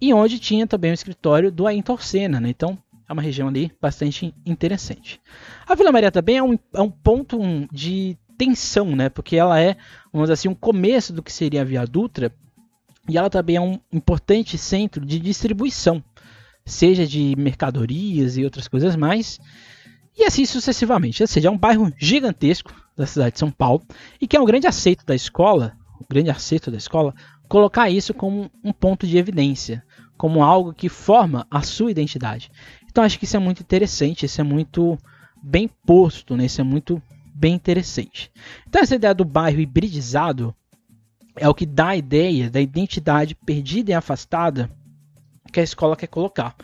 [0.00, 2.50] e onde tinha também o escritório do Ayrton Senna, né?
[2.50, 2.78] Então,
[3.08, 5.20] é uma região ali bastante interessante.
[5.66, 7.40] A Vila Maria também é um, é um ponto
[7.72, 9.08] de tensão, né?
[9.08, 9.76] Porque ela é,
[10.12, 12.32] vamos dizer assim, um começo do que seria a Via Dutra,
[13.08, 16.00] e ela também é um importante centro de distribuição,
[16.64, 19.40] seja de mercadorias e outras coisas mais,
[20.18, 21.22] e assim sucessivamente.
[21.22, 23.82] Ou seja, é um bairro gigantesco da cidade de São Paulo
[24.20, 27.14] e que é um grande aceito da escola, o grande aceito da escola,
[27.48, 29.84] colocar isso como um ponto de evidência,
[30.16, 32.50] como algo que forma a sua identidade.
[32.90, 34.98] Então acho que isso é muito interessante, isso é muito
[35.40, 36.46] bem posto, né?
[36.46, 37.00] isso é muito
[37.32, 38.30] bem interessante.
[38.66, 40.54] Então essa ideia do bairro hibridizado
[41.36, 44.68] é o que dá a ideia da identidade perdida e afastada
[45.52, 46.56] que a escola quer colocar.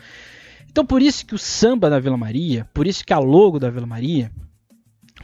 [0.75, 3.69] Então por isso que o samba da Vila Maria, por isso que a logo da
[3.69, 4.29] Vila Maria,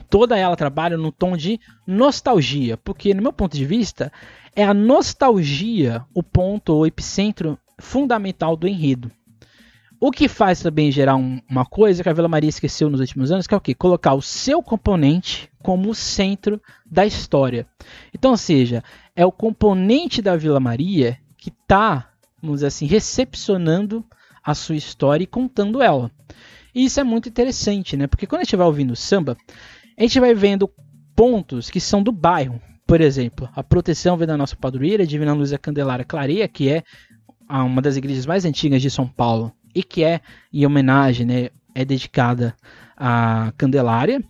[0.09, 4.13] toda ela trabalha no tom de nostalgia, porque no meu ponto de vista
[4.55, 9.11] é a nostalgia o ponto, o epicentro fundamental do enredo.
[9.99, 13.29] O que faz também gerar um, uma coisa que a Vila Maria esqueceu nos últimos
[13.29, 13.75] anos, que é o quê?
[13.75, 17.67] Colocar o seu componente como o centro da história.
[18.13, 18.81] Então, ou seja,
[19.13, 22.09] é o componente da Vila Maria que está,
[22.41, 24.05] vamos dizer assim, recepcionando
[24.43, 26.11] a sua história e contando ela.
[26.73, 28.07] E isso é muito interessante, né?
[28.07, 29.37] Porque quando a gente vai ouvindo samba,
[29.97, 30.69] a gente vai vendo
[31.15, 32.61] pontos que são do bairro.
[32.87, 36.83] Por exemplo, a proteção vem da nossa padroeira, Divina Luz da Candelária Clareia, que é
[37.49, 40.21] uma das igrejas mais antigas de São Paulo e que é
[40.51, 42.55] em homenagem, né, é dedicada
[42.97, 44.23] à Candelária.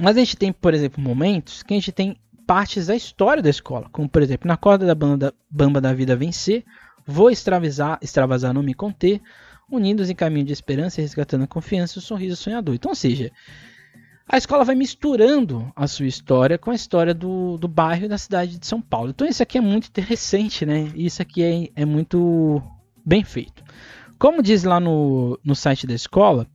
[0.00, 2.16] Mas a gente tem, por exemplo, momentos que a gente tem
[2.46, 6.14] partes da história da escola, como por exemplo, na corda da banda Bamba da Vida
[6.14, 6.64] Vencer,
[7.06, 9.20] Vou extravasar, extravasar não me conter,
[9.70, 12.74] unidos em caminho de esperança resgatando a confiança e o sorriso sonhador.
[12.74, 13.30] Então, ou seja,
[14.28, 18.18] a escola vai misturando a sua história com a história do, do bairro e da
[18.18, 19.10] cidade de São Paulo.
[19.10, 20.90] Então isso aqui é muito interessante, né?
[20.96, 22.60] Isso aqui é, é muito
[23.04, 23.62] bem feito.
[24.18, 26.46] Como diz lá no, no site da escola,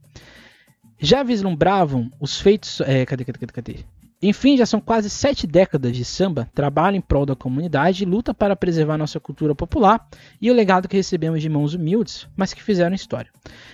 [0.99, 2.81] já vislumbravam os feitos.
[2.81, 3.85] É, cadê, cadê, cadê, cadê?
[4.23, 8.55] Enfim, já são quase sete décadas de samba, trabalho em prol da comunidade, luta para
[8.55, 10.07] preservar nossa cultura popular
[10.39, 13.31] e o legado que recebemos de mãos humildes, mas que fizeram história.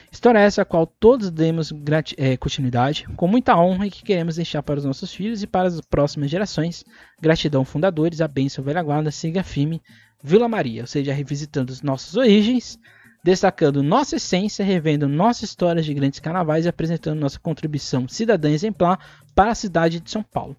[0.09, 1.73] História essa a qual todos demos
[2.15, 5.67] é, continuidade, com muita honra e que queremos deixar para os nossos filhos e para
[5.67, 6.85] as próximas gerações.
[7.21, 9.81] Gratidão, fundadores, a bênção velha guarda, siga firme,
[10.23, 12.79] Vila Maria, ou seja, revisitando as nossas origens,
[13.23, 18.99] destacando nossa essência, revendo nossas histórias de grandes carnavais e apresentando nossa contribuição cidadã exemplar
[19.35, 20.55] para a cidade de São Paulo.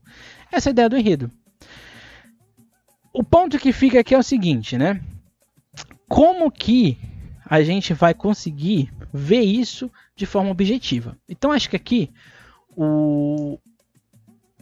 [0.53, 1.31] Essa é a ideia do enredo.
[3.13, 5.01] O ponto que fica aqui é o seguinte, né?
[6.09, 6.99] Como que
[7.45, 11.17] a gente vai conseguir ver isso de forma objetiva?
[11.29, 12.11] Então acho que aqui
[12.77, 13.59] o,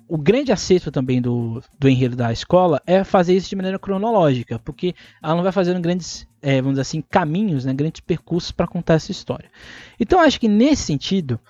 [0.08, 4.58] o grande acerto também do, do enredo da escola é fazer isso de maneira cronológica,
[4.60, 8.68] porque ela não vai fazendo grandes, é, vamos dizer assim, caminhos, né, grandes percursos para
[8.68, 9.50] contar essa história.
[9.98, 11.40] Então acho que nesse sentido,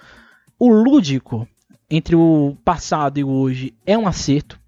[0.58, 1.46] o lúdico
[1.90, 4.58] entre o passado e o hoje é um acerto.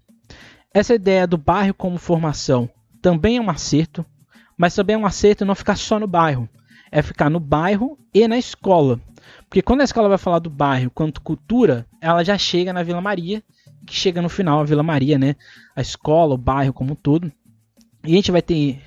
[0.71, 2.69] Essa ideia do bairro como formação
[3.01, 4.05] também é um acerto,
[4.55, 6.47] mas também é um acerto não ficar só no bairro,
[6.91, 9.01] é ficar no bairro e na escola.
[9.49, 13.01] Porque quando a escola vai falar do bairro quanto cultura, ela já chega na Vila
[13.01, 13.43] Maria
[13.83, 15.35] que chega no final a Vila Maria, né?
[15.75, 17.31] A escola, o bairro como um todo.
[18.03, 18.79] E a gente vai ter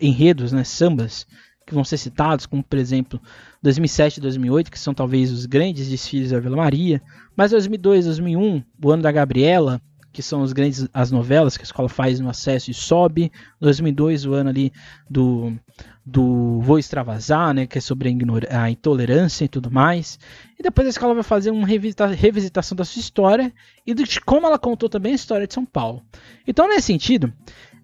[0.00, 1.26] enredos, né, sambas
[1.66, 3.20] que vão ser citados, como por exemplo
[3.62, 7.02] 2007 e 2008, que são talvez os grandes desfiles da Vila Maria,
[7.36, 9.80] mas 2002, 2001, o ano da Gabriela,
[10.18, 14.26] que são os grandes as novelas que a escola faz no acesso e sobe, 2002
[14.26, 14.72] o ano ali
[15.08, 15.56] do
[16.04, 18.12] do Vou Extravasar, né, que é sobre
[18.50, 20.18] a, a, intolerância e tudo mais.
[20.58, 23.54] E depois a escola vai fazer uma revisita revisitação da sua história
[23.86, 26.02] e de como ela contou também a história de São Paulo.
[26.44, 27.32] Então, nesse sentido,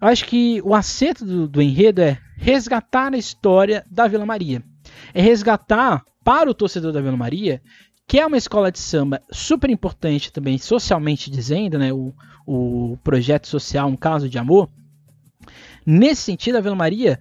[0.01, 4.61] eu acho que o acerto do, do enredo é resgatar a história da Vila Maria.
[5.13, 7.61] É resgatar para o torcedor da Vila Maria,
[8.07, 12.13] que é uma escola de samba super importante também, socialmente dizendo, né, o,
[12.45, 14.69] o projeto social Um Caso de Amor.
[15.85, 17.19] Nesse sentido, a Vila Maria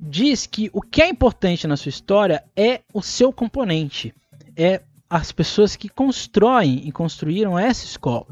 [0.00, 4.14] diz que o que é importante na sua história é o seu componente,
[4.56, 8.26] é as pessoas que constroem e construíram essa escola.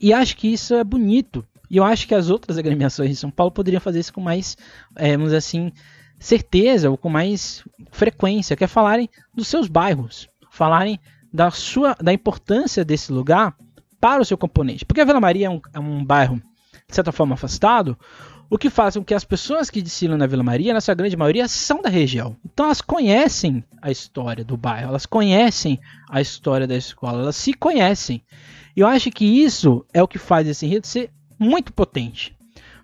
[0.00, 1.44] E acho que isso é bonito.
[1.70, 4.56] E eu acho que as outras agremiações de São Paulo poderiam fazer isso com mais,
[4.94, 5.72] é, vamos dizer assim,
[6.18, 10.98] certeza ou com mais frequência, que é falarem dos seus bairros, falarem
[11.36, 13.54] da sua da importância desse lugar
[14.00, 14.84] para o seu componente.
[14.84, 16.42] Porque a Vila Maria é um, é um bairro
[16.88, 17.98] de certa forma, afastado,
[18.48, 21.16] o que faz com que as pessoas que desfilam na Vila Maria, na sua grande
[21.16, 22.36] maioria, são da região.
[22.44, 27.52] Então elas conhecem a história do bairro, elas conhecem a história da escola, elas se
[27.52, 28.22] conhecem.
[28.76, 32.36] E eu acho que isso é o que faz esse enredo ser muito potente.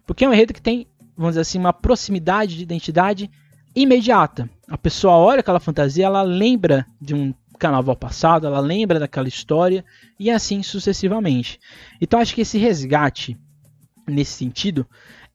[0.05, 0.87] Porque é um enredo que tem,
[1.17, 3.31] vamos dizer assim, uma proximidade de identidade
[3.75, 4.51] imediata.
[4.69, 7.33] A pessoa olha aquela fantasia, ela lembra de um
[7.63, 9.85] carnaval passado, ela lembra daquela história
[10.19, 11.61] e assim sucessivamente.
[12.01, 13.39] Então acho que esse resgate
[14.07, 14.85] nesse sentido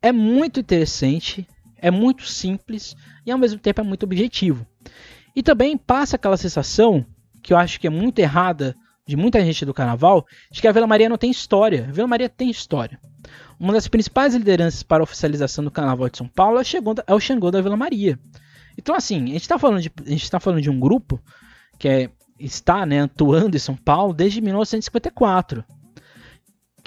[0.02, 1.48] é muito interessante,
[1.78, 4.66] é muito simples e ao mesmo tempo é muito objetivo.
[5.34, 7.04] E também passa aquela sensação
[7.42, 8.76] que eu acho que é muito errada
[9.06, 11.86] de muita gente do carnaval, de que a Vila Maria não tem história.
[11.88, 13.00] A Vila Maria tem história.
[13.58, 17.50] Uma das principais lideranças para a oficialização do carnaval de São Paulo é o Xangô
[17.50, 18.18] da Vila Maria.
[18.76, 21.20] Então, assim, a gente está falando, de, a gente tá falando de um grupo
[21.78, 25.64] que é, está né, atuando em São Paulo desde 1954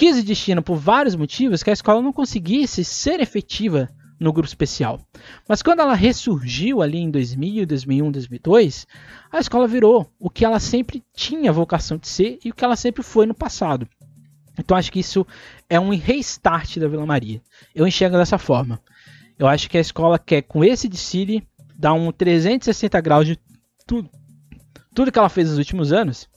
[0.02, 3.88] quis destino por vários motivos que a escola não conseguisse ser efetiva
[4.20, 5.00] no grupo especial.
[5.48, 8.88] Mas quando ela ressurgiu ali em 2000, 2001, 2002,
[9.32, 12.76] a escola virou o que ela sempre tinha vocação de ser e o que ela
[12.76, 13.88] sempre foi no passado.
[14.58, 15.24] Então acho que isso
[15.70, 17.40] é um restart da Vila Maria.
[17.76, 18.82] Eu enxergo dessa forma.
[19.38, 23.40] Eu acho que a escola quer, com esse desfile, dar um 360 graus de
[23.86, 24.10] tudo,
[24.94, 26.28] tudo que ela fez nos últimos anos.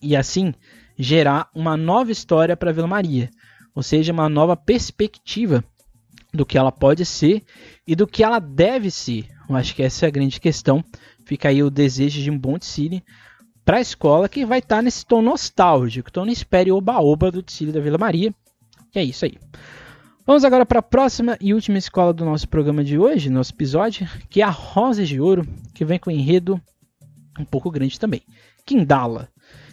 [0.00, 0.54] E assim,
[0.98, 3.30] gerar uma nova história para Vila Maria,
[3.74, 5.64] ou seja, uma nova perspectiva
[6.32, 7.42] do que ela pode ser
[7.86, 9.28] e do que ela deve ser.
[9.48, 10.84] Eu acho que essa é a grande questão.
[11.24, 13.02] Fica aí o desejo de um bom desfile
[13.64, 16.08] para a escola que vai estar tá nesse tom nostálgico.
[16.10, 18.34] Então não espere o oba-oba do desfile da Vila Maria.
[18.94, 19.38] E é isso aí.
[20.24, 24.08] Vamos agora para a próxima e última escola do nosso programa de hoje, nosso episódio,
[24.30, 26.60] que é a Rosas de Ouro, que vem com um enredo
[27.38, 28.22] um pouco grande também.
[28.64, 29.28] Quindala.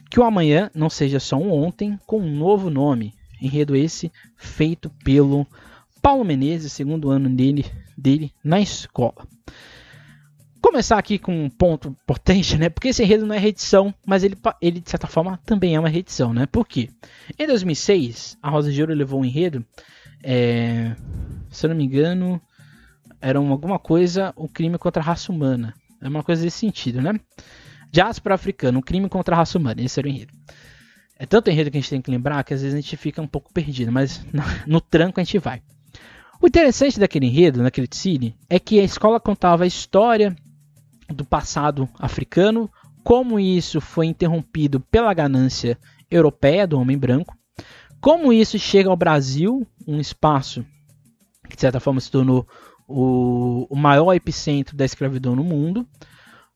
[0.09, 3.13] Que o amanhã não seja só um ontem com um novo nome.
[3.41, 5.45] Enredo esse feito pelo
[6.01, 7.65] Paulo Menezes, segundo ano dele,
[7.97, 9.27] dele na escola.
[10.61, 12.69] Começar aqui com um ponto potente, né?
[12.69, 15.87] Porque esse enredo não é reedição, mas ele, ele de certa forma também é uma
[15.87, 16.45] reedição, né?
[16.47, 16.89] Por quê?
[17.37, 19.65] Em 2006, a Rosa de Ouro levou um enredo,
[20.21, 20.95] é,
[21.49, 22.41] se eu não me engano,
[23.21, 25.73] era alguma coisa, o crime contra a raça humana.
[26.01, 27.19] É uma coisa desse sentido, né?
[27.91, 29.81] Diáspora africana, um crime contra a raça humana.
[29.81, 30.33] Esse era o enredo.
[31.17, 33.21] É tanto enredo que a gente tem que lembrar que às vezes a gente fica
[33.21, 34.25] um pouco perdido, mas
[34.65, 35.61] no tranco a gente vai.
[36.41, 40.33] O interessante daquele enredo, naquele cine, é que a escola contava a história
[41.09, 42.71] do passado africano,
[43.03, 45.77] como isso foi interrompido pela ganância
[46.09, 47.35] europeia do homem branco,
[47.99, 50.65] como isso chega ao Brasil, um espaço
[51.49, 52.47] que de certa forma se tornou
[52.89, 55.87] o, o maior epicentro da escravidão no mundo,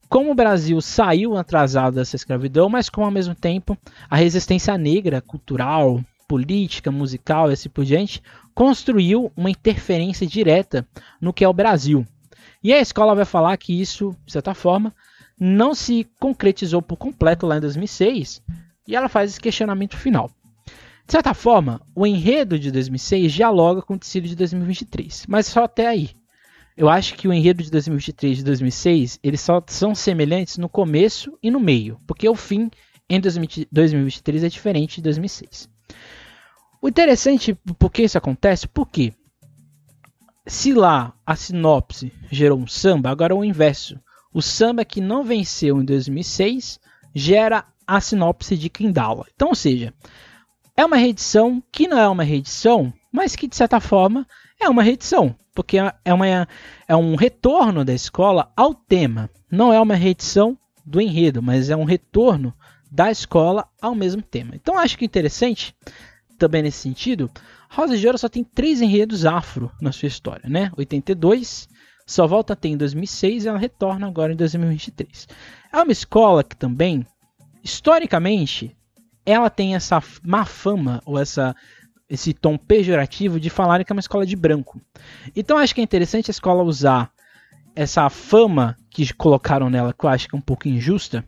[0.08, 3.78] como o Brasil saiu atrasado dessa escravidão, mas como ao mesmo tempo
[4.10, 8.22] a resistência negra, cultural, política, musical e assim por diante,
[8.54, 10.86] construiu uma interferência direta
[11.20, 12.04] no que é o Brasil.
[12.62, 14.94] E a escola vai falar que isso, de certa forma,
[15.38, 18.42] não se concretizou por completo lá em 2006,
[18.86, 20.30] e ela faz esse questionamento final.
[21.06, 25.64] De certa forma, o enredo de 2006 dialoga com o tecido de 2023, mas só
[25.64, 26.10] até aí
[26.76, 30.68] eu acho que o enredo de 2023 e de 2006 eles só são semelhantes no
[30.68, 32.70] começo e no meio, porque o fim
[33.08, 35.68] em 2023 é diferente de 2006.
[36.82, 39.12] O interessante por que isso acontece, porque
[40.46, 43.98] se lá a sinopse gerou um samba, agora é o inverso.
[44.32, 46.78] O samba que não venceu em 2006
[47.14, 49.26] gera a sinopse de Kindala.
[49.34, 49.94] Então, ou seja,
[50.76, 54.26] é uma reedição que não é uma reedição, mas que de certa forma
[54.60, 56.48] é uma reedição porque é, uma,
[56.88, 59.30] é um retorno da escola ao tema.
[59.50, 62.52] Não é uma reedição do enredo, mas é um retorno
[62.90, 64.54] da escola ao mesmo tema.
[64.54, 65.74] Então acho que interessante,
[66.36, 67.30] também nesse sentido,
[67.70, 70.70] Rosa de Ouro só tem três enredos afro na sua história, né?
[70.76, 71.68] 82,
[72.06, 75.28] só volta a ter em 2006 e ela retorna agora em 2023.
[75.72, 77.06] É uma escola que também,
[77.62, 78.76] historicamente,
[79.24, 81.54] ela tem essa má fama ou essa
[82.14, 84.80] esse tom pejorativo de falarem que é uma escola de branco.
[85.34, 87.10] Então acho que é interessante a escola usar
[87.74, 91.24] essa fama que colocaram nela, que eu acho que é um pouco injusta.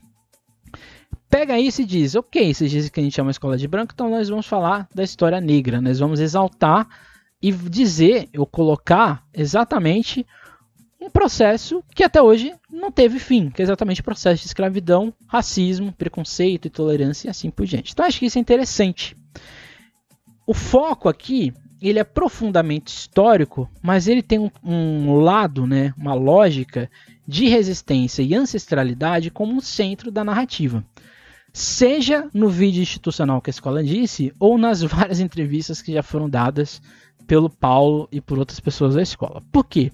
[1.28, 3.92] Pega isso e diz: ok, vocês dizem que a gente é uma escola de branco,
[3.94, 6.88] então nós vamos falar da história negra, nós vamos exaltar
[7.42, 10.26] e dizer, ou colocar exatamente
[11.00, 15.12] um processo que até hoje não teve fim, que é exatamente o processo de escravidão,
[15.26, 17.92] racismo, preconceito, intolerância e assim por diante.
[17.92, 19.16] Então acho que isso é interessante.
[20.46, 26.14] O foco aqui ele é profundamente histórico, mas ele tem um, um, lado, né, uma
[26.14, 26.90] lógica
[27.26, 30.84] de resistência e ancestralidade como centro da narrativa.
[31.52, 36.28] seja no vídeo institucional que a escola disse, ou nas várias entrevistas que já foram
[36.28, 36.80] dadas
[37.26, 39.42] pelo Paulo e por outras pessoas da escola.
[39.50, 39.90] Por quê?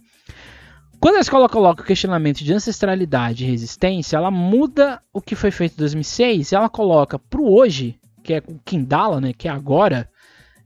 [1.00, 5.50] Quando a escola coloca o questionamento de ancestralidade e resistência, ela muda o que foi
[5.50, 9.48] feito em 2006 e ela coloca para o hoje, que é o Kindala, né, que
[9.48, 10.09] é agora,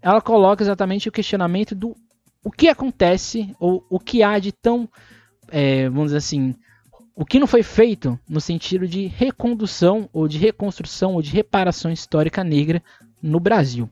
[0.07, 1.97] ela coloca exatamente o questionamento do
[2.45, 4.89] o que acontece ou o que há de tão,
[5.49, 6.55] é, vamos dizer assim,
[7.13, 11.91] o que não foi feito no sentido de recondução ou de reconstrução ou de reparação
[11.91, 12.81] histórica negra
[13.21, 13.91] no Brasil.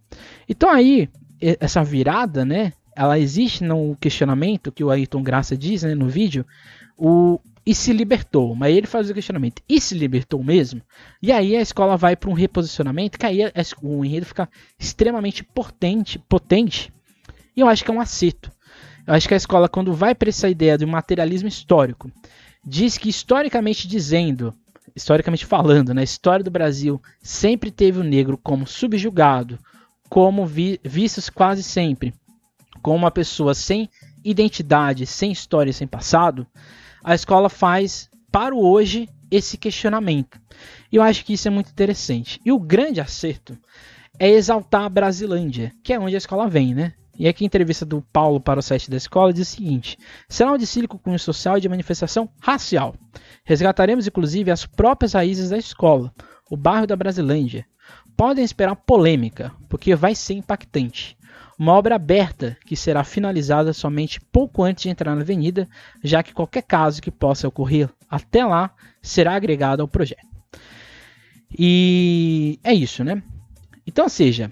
[0.49, 1.11] Então aí
[1.41, 6.47] essa virada, né, ela existe no questionamento que o Ayrton Graça diz né, no vídeo,
[6.97, 8.55] o e se libertou.
[8.55, 10.83] Mas ele faz o questionamento: e se libertou mesmo?
[11.23, 13.41] E aí a escola vai para um reposicionamento, que aí
[13.83, 14.49] o enredo fica
[14.79, 16.93] extremamente potente, potente.
[17.57, 18.51] E eu acho que é um acerto.
[19.07, 22.11] Eu acho que a escola, quando vai para essa ideia do materialismo histórico,
[22.65, 24.55] diz que historicamente dizendo,
[24.97, 29.59] historicamente falando, na né, história do Brasil sempre teve o negro como subjugado,
[30.09, 32.15] como vi, vistos quase sempre
[32.85, 33.89] com uma pessoa sem
[34.23, 36.47] identidade, sem história, sem passado,
[37.05, 40.41] a escola faz para o hoje esse questionamento.
[40.91, 42.41] E eu acho que isso é muito interessante.
[42.45, 43.59] E o grande acerto
[44.19, 46.95] é exaltar a Brasilândia, que é onde a escola vem, né?
[47.17, 49.99] E aqui a entrevista do Paulo para o site da escola diz o seguinte:
[50.29, 52.95] será um desfile com cunho social e de manifestação racial.
[53.45, 56.13] Resgataremos inclusive as próprias raízes da escola,
[56.51, 57.67] o bairro da Brasilândia.
[58.17, 61.17] Podem esperar polêmica, porque vai ser impactante.
[61.59, 65.69] Uma obra aberta que será finalizada somente pouco antes de entrar na avenida,
[66.03, 70.27] já que qualquer caso que possa ocorrer até lá será agregado ao projeto.
[71.57, 73.23] E é isso, né?
[73.87, 74.51] Então, ou seja,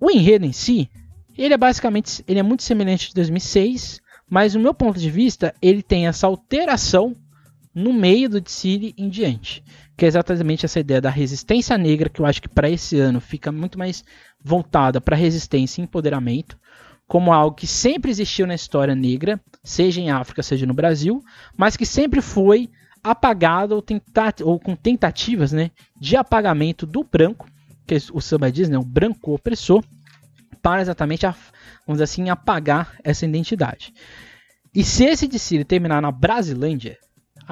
[0.00, 0.90] o enredo em si,
[1.38, 5.54] ele é basicamente, ele é muito semelhante de 2006, mas no meu ponto de vista,
[5.62, 7.14] ele tem essa alteração
[7.74, 9.62] no meio do City em diante,
[9.96, 13.20] que é exatamente essa ideia da resistência negra, que eu acho que para esse ano
[13.20, 14.04] fica muito mais
[14.42, 16.58] voltada para resistência e empoderamento,
[17.06, 21.22] como algo que sempre existiu na história negra, seja em África, seja no Brasil,
[21.56, 22.70] mas que sempre foi
[23.04, 23.84] apagado ou,
[24.44, 25.70] ou com tentativas né,
[26.00, 27.46] de apagamento do branco,
[27.86, 29.84] que o samba diz, né, o branco opressor,
[30.62, 31.34] para exatamente, a,
[31.86, 33.92] vamos assim, apagar essa identidade.
[34.74, 36.96] E se esse desfile terminar na Brasilândia,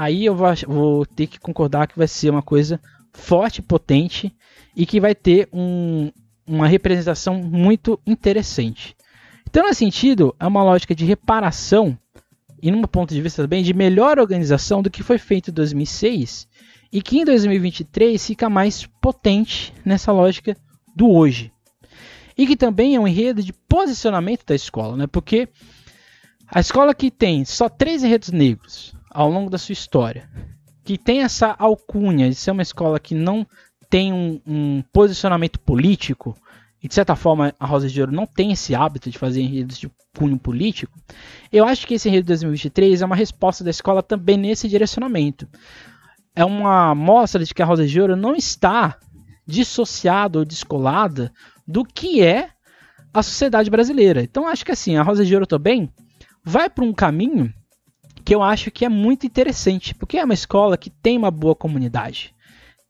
[0.01, 2.81] aí eu vou, vou ter que concordar que vai ser uma coisa
[3.13, 4.35] forte, potente
[4.75, 6.11] e que vai ter um,
[6.47, 8.97] uma representação muito interessante.
[9.47, 11.99] Então, nesse sentido, é uma lógica de reparação
[12.63, 16.49] e, num ponto de vista também, de melhor organização do que foi feito em 2006
[16.91, 20.57] e que em 2023 fica mais potente nessa lógica
[20.97, 21.53] do hoje.
[22.39, 25.07] E que também é um enredo de posicionamento da escola, né?
[25.07, 25.47] porque
[26.49, 30.29] a escola que tem só três enredos negros ao longo da sua história,
[30.85, 33.47] que tem essa alcunha de ser uma escola que não
[33.89, 36.37] tem um, um, posicionamento político,
[36.83, 39.79] e de certa forma a Rosa de Ouro não tem esse hábito de fazer enredos
[39.79, 40.99] de cunho político,
[41.53, 45.49] eu acho que esse enredo de 2023 é uma resposta da escola também nesse direcionamento.
[46.35, 48.97] É uma mostra de que a Rosa de Ouro não está
[49.47, 51.33] dissociada ou descolada
[51.67, 52.51] do que é
[53.13, 54.23] a sociedade brasileira.
[54.23, 55.93] Então acho que assim, a Rosa de Ouro também
[56.45, 57.53] vai para um caminho
[58.21, 61.55] que eu acho que é muito interessante, porque é uma escola que tem uma boa
[61.55, 62.35] comunidade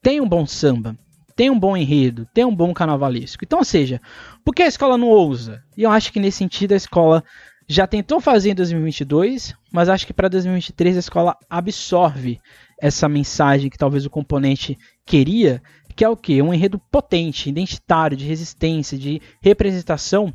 [0.02, 0.96] tem um bom samba,
[1.36, 3.44] tem um bom enredo, tem um bom carnavalesco.
[3.44, 4.00] Então, ou seja,
[4.44, 5.62] por que a escola não ousa?
[5.76, 7.24] E eu acho que nesse sentido a escola
[7.68, 12.40] já tentou fazer em 2022, mas acho que para 2023 a escola absorve
[12.80, 14.76] essa mensagem que talvez o componente
[15.06, 15.62] queria,
[15.94, 16.40] que é o que?
[16.40, 20.32] Um enredo potente, identitário, de resistência, de representação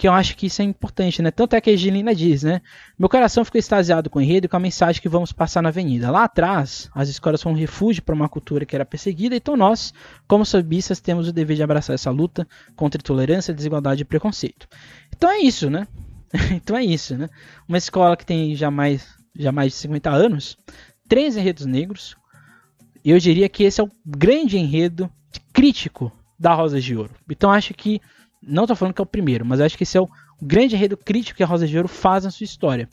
[0.00, 1.30] que eu acho que isso é importante, né?
[1.30, 2.62] Tanto é que a Angelina diz, né?
[2.98, 5.68] Meu coração ficou extasiado com o enredo e com a mensagem que vamos passar na
[5.68, 6.10] avenida.
[6.10, 9.92] Lá atrás, as escolas foram um refúgio para uma cultura que era perseguida, então nós,
[10.26, 14.66] como sambistas, temos o dever de abraçar essa luta contra intolerância, desigualdade e preconceito.
[15.14, 15.86] Então é isso, né?
[16.50, 17.28] então é isso, né?
[17.68, 20.56] Uma escola que tem já mais, já mais de 50 anos,
[21.10, 22.16] três enredos negros,
[23.04, 25.12] eu diria que esse é o grande enredo
[25.52, 27.14] crítico da Rosa de Ouro.
[27.28, 28.00] Então acho que
[28.42, 30.08] não tô falando que é o primeiro, mas acho que esse é o
[30.40, 32.88] grande enredo crítico que a Rosa de Ouro faz na sua história.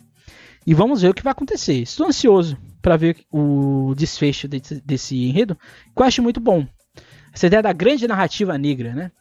[0.65, 1.81] E vamos ver o que vai acontecer.
[1.81, 6.67] Estou ansioso para ver o desfecho desse, desse, enredo, que eu acho muito bom.
[7.33, 9.11] Essa ideia da grande narrativa negra, né?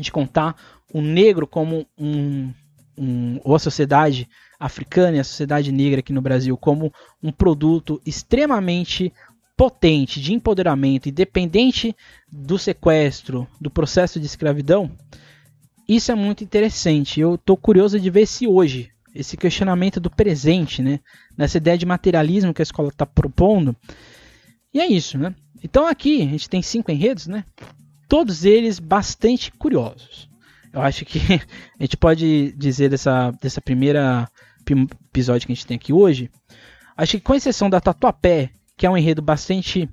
[0.00, 0.56] De contar
[0.92, 2.52] o negro como um,
[2.98, 6.92] um ou a sociedade africana e a sociedade negra aqui no Brasil como
[7.22, 9.12] um produto extremamente
[9.56, 11.94] potente de empoderamento, independente
[12.30, 14.90] do sequestro, do processo de escravidão,
[15.96, 17.20] isso é muito interessante.
[17.20, 21.00] Eu estou curioso de ver se hoje, esse questionamento do presente, né,
[21.36, 23.76] nessa ideia de materialismo que a escola está propondo,
[24.74, 25.34] E é isso, né?
[25.62, 27.44] Então aqui a gente tem cinco enredos, né?
[28.08, 30.28] Todos eles bastante curiosos.
[30.72, 31.18] Eu acho que
[31.78, 34.28] a gente pode dizer dessa, dessa primeira
[35.10, 36.30] episódio que a gente tem aqui hoje.
[36.96, 39.88] Acho que com exceção da Tatuapé, que é um enredo bastante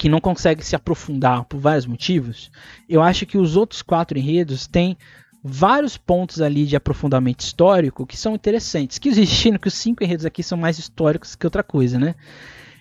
[0.00, 2.50] que não consegue se aprofundar por vários motivos,
[2.88, 4.96] eu acho que os outros quatro enredos têm
[5.44, 8.96] vários pontos ali de aprofundamento histórico que são interessantes.
[8.96, 12.14] Que existindo que os cinco enredos aqui são mais históricos que outra coisa, né?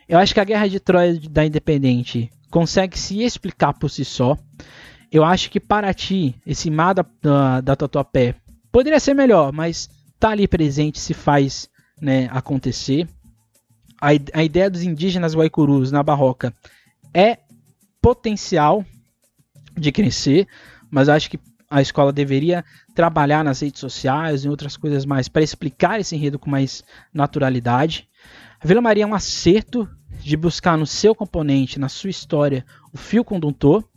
[0.07, 4.37] Eu acho que a Guerra de Troia da Independente consegue se explicar por si só.
[5.11, 8.33] Eu acho que Paraty, esse mar da, da, da Tatuapé,
[8.71, 11.69] poderia ser melhor, mas tá ali presente, se faz
[12.01, 13.09] né, acontecer.
[14.01, 16.55] A, a ideia dos indígenas Guaicurus na Barroca
[17.13, 17.39] é
[18.01, 18.85] potencial
[19.77, 20.47] de crescer,
[20.89, 21.39] mas acho que
[21.69, 26.39] a escola deveria trabalhar nas redes sociais e outras coisas mais para explicar esse enredo
[26.39, 26.83] com mais
[27.13, 28.09] naturalidade.
[28.59, 29.87] A Vila Maria é um acerto
[30.19, 33.87] de buscar no seu componente, na sua história, o fio condutor,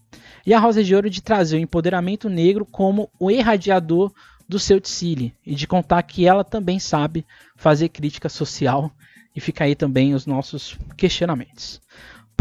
[0.47, 4.13] e a Rosa de Ouro de trazer o empoderamento negro como o irradiador
[4.49, 7.25] do seu Tsili e de contar que ela também sabe
[7.57, 8.91] fazer crítica social
[9.35, 11.81] e fica aí também os nossos questionamentos.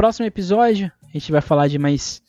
[0.02, 2.24] Próximo episódio, a gente vai falar de mais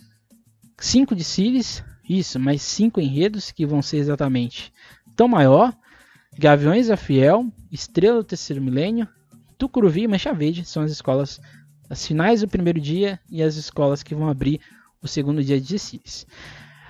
[0.78, 4.70] cinco de Cilis, isso, mais cinco enredos que vão ser exatamente
[5.16, 5.74] Tão Maior,
[6.38, 9.08] Gaviões da Fiel, Estrela do Terceiro Milênio,
[9.56, 11.40] Tucuruvi e Mancha Verde são as escolas,
[11.88, 14.60] as finais do primeiro dia e as escolas que vão abrir
[15.00, 16.26] o segundo dia de Cilis.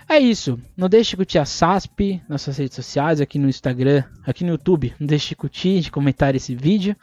[0.09, 0.59] É isso.
[0.77, 4.51] Não deixe de curtir a SASP nas suas redes sociais, aqui no Instagram, aqui no
[4.51, 4.93] YouTube.
[4.99, 6.97] Não deixe de curtir, de comentar esse vídeo.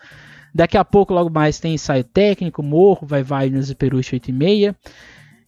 [0.54, 4.34] Daqui a pouco, logo mais, tem ensaio técnico, morro, vai vai nos Peruche 8 e
[4.34, 4.76] meia.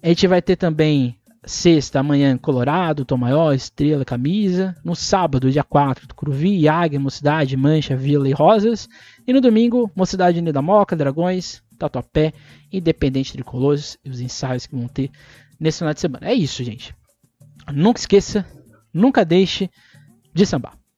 [0.02, 4.76] A gente vai ter também sexta, amanhã, Colorado, Tom Maior, Estrela, Camisa.
[4.84, 8.88] No sábado, dia 4, Cruvi, Águia, Mocidade, Mancha, Vila e Rosas.
[9.26, 12.34] E no domingo, Mocidade Unida Moca, Dragões, Tatuapé,
[12.72, 15.10] Independente Tricolores e os ensaios que vão ter
[15.60, 16.30] nesse final de semana.
[16.30, 16.96] É isso, gente.
[17.72, 18.46] Nunca esqueça,
[18.94, 19.70] nunca deixe
[20.34, 20.81] de sambar.